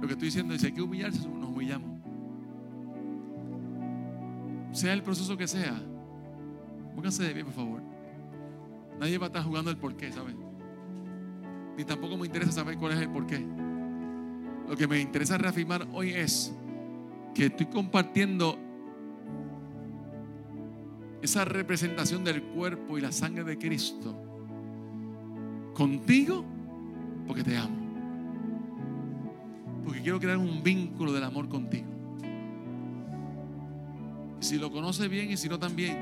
[0.00, 1.88] Lo que estoy diciendo es si hay que humillarse, nos humillamos.
[4.72, 5.80] Sea el proceso que sea,
[6.94, 7.80] pónganse de pie, por favor.
[9.00, 10.36] Nadie va a estar jugando el porqué, ¿sabes?
[11.78, 13.46] Ni tampoco me interesa saber cuál es el porqué.
[14.68, 16.52] Lo que me interesa reafirmar hoy es
[17.34, 18.58] que estoy compartiendo
[21.22, 24.14] esa representación del cuerpo y la sangre de Cristo
[25.74, 26.44] contigo
[27.26, 27.76] porque te amo.
[29.84, 31.86] Porque quiero crear un vínculo del amor contigo.
[34.40, 35.96] Si lo conoce bien y si no también.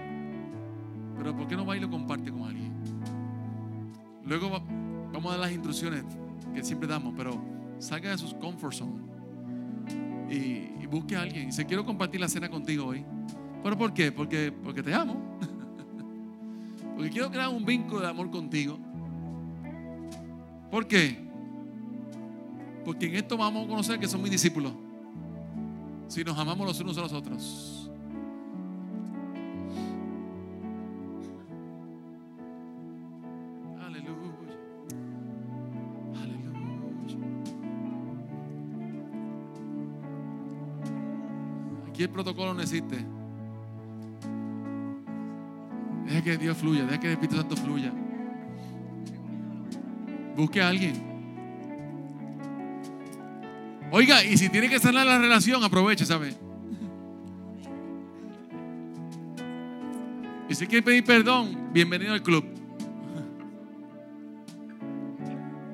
[1.17, 2.73] Pero ¿por qué no va y lo comparte con alguien?
[4.25, 4.51] Luego
[5.13, 6.05] vamos a dar las instrucciones
[6.55, 9.15] que siempre damos, pero salga de sus comfort zone
[10.31, 11.49] y, busque a alguien.
[11.49, 13.05] Y se quiero compartir la cena contigo hoy.
[13.63, 14.13] ¿Pero por qué?
[14.13, 15.17] Porque, porque te amo.
[16.95, 18.79] Porque quiero crear un vínculo de amor contigo.
[20.71, 21.19] ¿Por qué?
[22.85, 24.73] Porque en esto vamos a conocer que son mis discípulos.
[26.07, 27.84] Si nos amamos los unos a los otros.
[42.05, 42.99] El protocolo no existe.
[46.05, 47.91] Deje que Dios fluya, deje que el Espíritu Santo fluya.
[50.37, 51.03] Busque a alguien.
[53.91, 56.35] Oiga, y si tiene que sanar la relación, aproveche, ¿sabe?
[60.51, 62.45] Y si quiere pedir perdón, bienvenido al club.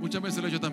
[0.01, 0.70] Muchas veces lo he hecho también.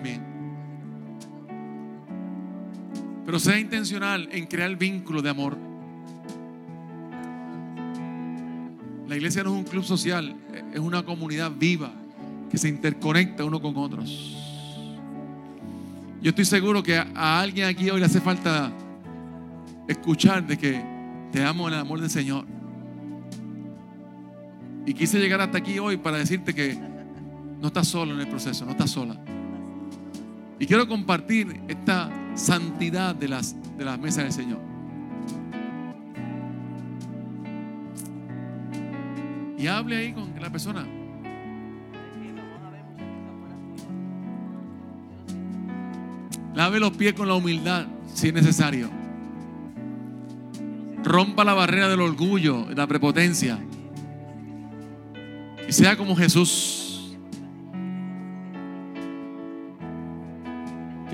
[3.28, 5.54] Pero sea intencional en crear vínculo de amor.
[9.06, 10.34] La iglesia no es un club social,
[10.72, 11.92] es una comunidad viva
[12.50, 14.34] que se interconecta uno con otros.
[16.22, 18.72] Yo estoy seguro que a alguien aquí hoy le hace falta
[19.86, 20.82] escuchar de que
[21.30, 22.46] te amo en el amor del Señor.
[24.86, 26.78] Y quise llegar hasta aquí hoy para decirte que
[27.60, 29.20] no estás solo en el proceso, no estás sola.
[30.58, 34.58] Y quiero compartir esta santidad de las, de las mesas del Señor.
[39.58, 40.86] Y hable ahí con la persona.
[46.54, 48.88] Lave los pies con la humildad si es necesario.
[51.04, 53.58] Rompa la barrera del orgullo, la prepotencia.
[55.68, 56.87] Y sea como Jesús.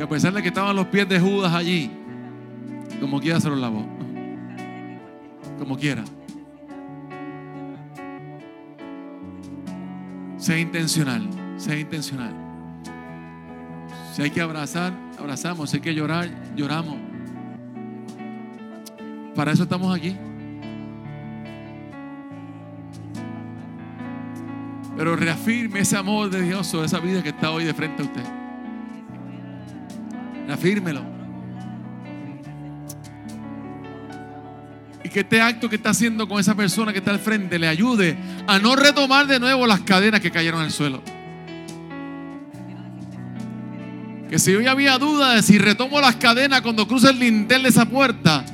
[0.05, 1.91] A pesar de que estaban los pies de Judas allí,
[3.01, 3.87] como quiera se los lavó.
[5.59, 6.05] Como quiera.
[10.37, 11.27] Sea intencional,
[11.57, 12.35] sea intencional.
[14.13, 15.71] Si hay que abrazar, abrazamos.
[15.71, 16.99] Si hay que llorar, lloramos.
[19.35, 20.15] Para eso estamos aquí.
[24.99, 28.05] Pero reafirme ese amor de Dios sobre esa vida que está hoy de frente a
[28.05, 28.44] usted.
[30.55, 31.03] Reafírmelo.
[35.03, 37.67] Y que este acto que está haciendo con esa persona que está al frente le
[37.67, 41.03] ayude a no retomar de nuevo las cadenas que cayeron al suelo.
[44.31, 47.71] Que si hoy había duda de si retomo las cadenas cuando cruce el lintel de
[47.71, 48.45] esa puerta,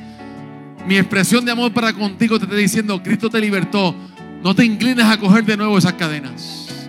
[0.87, 3.95] mi expresión de amor para contigo te está diciendo, Cristo te libertó.
[4.43, 6.89] No te inclines a coger de nuevo esas cadenas.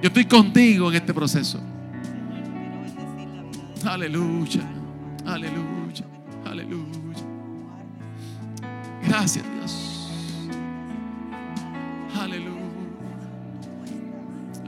[0.00, 1.60] Yo estoy contigo en este proceso.
[3.84, 4.62] Aleluya,
[5.26, 6.04] aleluya,
[6.44, 7.24] aleluya.
[9.06, 10.10] Gracias Dios.
[12.14, 12.60] Aleluya.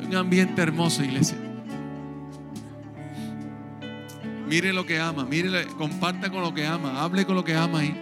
[0.07, 1.37] Un ambiente hermoso, iglesia.
[4.49, 7.81] Mire lo que ama, mire, comparta con lo que ama, hable con lo que ama
[7.81, 7.95] ahí.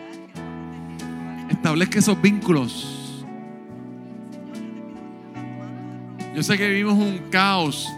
[1.49, 3.25] Establezca esos vínculos.
[6.35, 7.89] Yo sé que vivimos un caos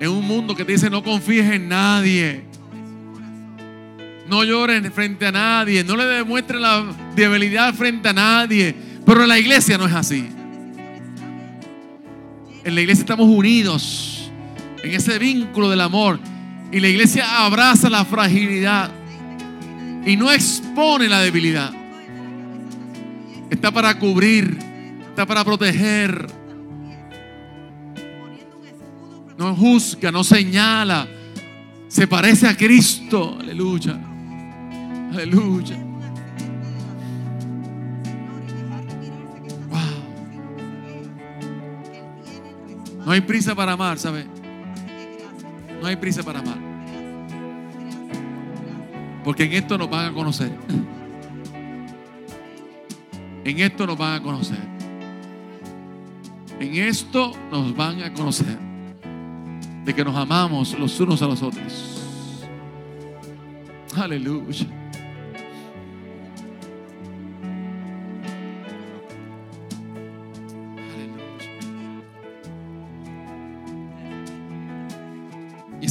[0.00, 2.53] en un mundo que te dice no confíes en nadie.
[4.28, 8.74] No lloren frente a nadie, no le demuestres la debilidad frente a nadie.
[9.04, 10.28] Pero en la iglesia no es así.
[12.64, 14.30] En la iglesia estamos unidos
[14.82, 16.18] en ese vínculo del amor.
[16.72, 18.90] Y la iglesia abraza la fragilidad
[20.06, 21.72] y no expone la debilidad.
[23.50, 24.58] Está para cubrir,
[25.08, 26.26] está para proteger.
[29.38, 31.06] No juzga, no señala.
[31.88, 33.36] Se parece a Cristo.
[33.38, 34.13] Aleluya.
[35.14, 35.76] Aleluya.
[39.70, 39.78] Wow.
[43.06, 44.26] No hay prisa para amar, ¿sabe?
[45.80, 46.58] No hay prisa para amar.
[49.22, 50.50] Porque en esto nos van a conocer.
[53.44, 54.58] En esto nos van a conocer.
[56.58, 58.58] En esto nos van a conocer.
[59.84, 62.02] De que nos amamos los unos a los otros.
[63.96, 64.66] Aleluya.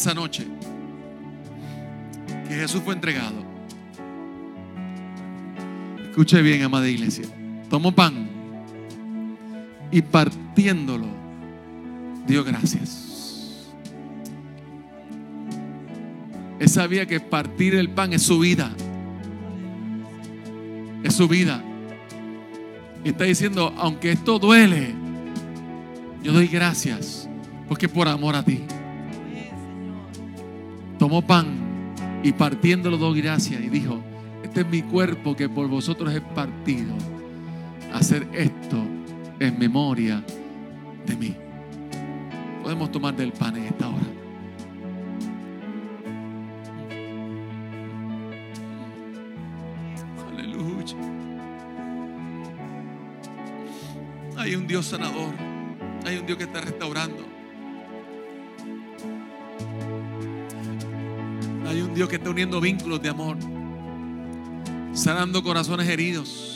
[0.03, 0.45] Esa noche
[2.49, 3.41] que Jesús fue entregado.
[6.09, 7.25] Escuche bien, amada iglesia.
[7.69, 8.27] Tomó pan
[9.91, 11.07] y partiéndolo,
[12.27, 13.71] dio gracias.
[16.59, 18.73] Él sabía que partir el pan es su vida.
[21.05, 21.63] Es su vida.
[23.05, 24.93] Y está diciendo, aunque esto duele,
[26.21, 27.29] yo doy gracias,
[27.69, 28.65] porque por amor a ti.
[31.13, 31.45] Tomó pan
[32.23, 34.01] y partiéndolo doy gracias y dijo,
[34.43, 36.95] este es mi cuerpo que por vosotros es partido.
[37.93, 38.83] Hacer esto
[39.39, 40.23] en memoria
[41.05, 41.35] de mí.
[42.63, 44.07] Podemos tomar del pan en esta hora.
[50.31, 50.95] Aleluya.
[54.35, 55.35] Hay un Dios sanador.
[56.07, 57.32] Hay un Dios que está restaurando.
[61.93, 63.37] Dios que está uniendo vínculos de amor,
[64.93, 66.53] sanando corazones heridos.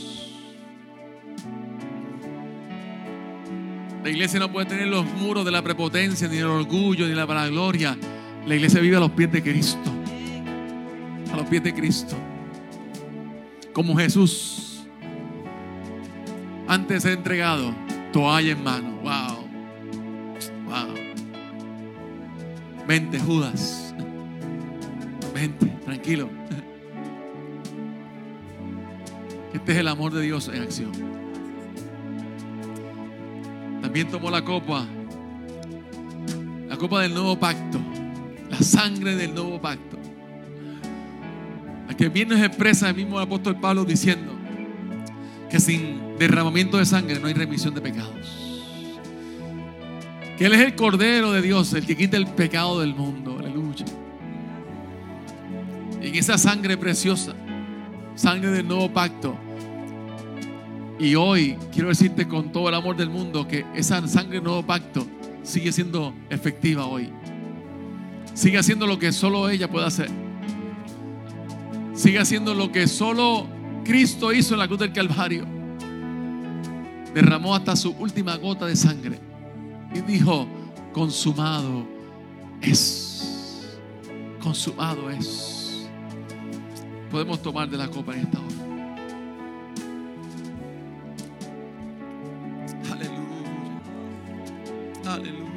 [4.03, 7.25] La iglesia no puede tener los muros de la prepotencia, ni del orgullo, ni la
[7.25, 7.97] vanagloria.
[8.45, 9.91] La iglesia vive a los pies de Cristo.
[11.33, 12.15] A los pies de Cristo.
[13.73, 14.85] Como Jesús.
[16.67, 17.75] Antes de ser entregado,
[18.13, 18.97] toalla en mano.
[19.03, 19.47] Wow.
[20.65, 20.95] Wow.
[22.88, 23.86] Vente, Judas.
[25.39, 26.31] Vente, tranquilo.
[29.53, 30.91] Este es el amor de Dios en acción.
[33.79, 34.83] También tomó la copa,
[36.67, 37.79] la copa del nuevo pacto,
[38.49, 39.99] la sangre del nuevo pacto.
[41.88, 44.33] La que bien nos expresa el mismo apóstol Pablo diciendo
[45.51, 48.73] que sin derramamiento de sangre no hay remisión de pecados.
[50.35, 53.38] Que Él es el Cordero de Dios, el que quita el pecado del mundo.
[56.08, 57.34] En esa sangre preciosa,
[58.16, 59.38] sangre del nuevo pacto.
[60.97, 64.66] Y hoy quiero decirte con todo el amor del mundo que esa sangre del nuevo
[64.66, 65.05] pacto
[65.43, 67.10] sigue siendo efectiva hoy.
[68.34, 70.10] Sigue haciendo lo que solo ella puede hacer.
[71.93, 73.45] Sigue haciendo lo que solo
[73.84, 75.45] Cristo hizo en la cruz del Calvario.
[77.14, 79.20] Derramó hasta su última gota de sangre.
[79.93, 80.47] Y dijo,
[80.93, 81.86] consumado
[82.62, 83.68] es.
[84.41, 85.66] Consumado es.
[87.12, 88.47] Podemos tomar de la copa en esta hora.
[92.91, 93.82] Aleluya.
[95.05, 95.51] Aleluya.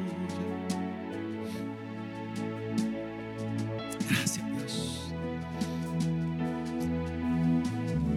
[4.09, 5.13] Gracias Dios.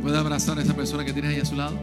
[0.00, 1.76] ¿Puede abrazar a esa persona que tienes ahí a su lado?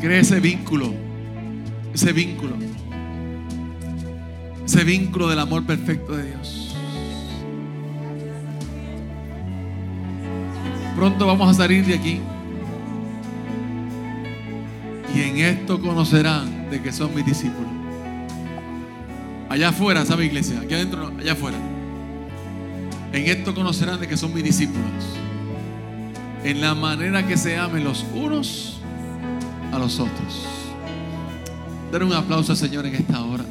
[0.00, 0.94] Crea ese vínculo,
[1.92, 2.56] ese vínculo,
[4.70, 6.76] ese vínculo del amor perfecto de Dios.
[10.94, 12.20] Pronto vamos a salir de aquí.
[15.12, 17.68] Y en esto conocerán de que son mis discípulos.
[19.48, 20.60] Allá afuera, ¿sabe iglesia?
[20.60, 21.58] Aquí adentro, allá afuera.
[23.12, 25.16] En esto conocerán de que son mis discípulos.
[26.44, 28.80] En la manera que se amen los unos
[29.72, 30.46] a los otros.
[31.90, 33.44] Dar un aplauso al Señor en esta hora.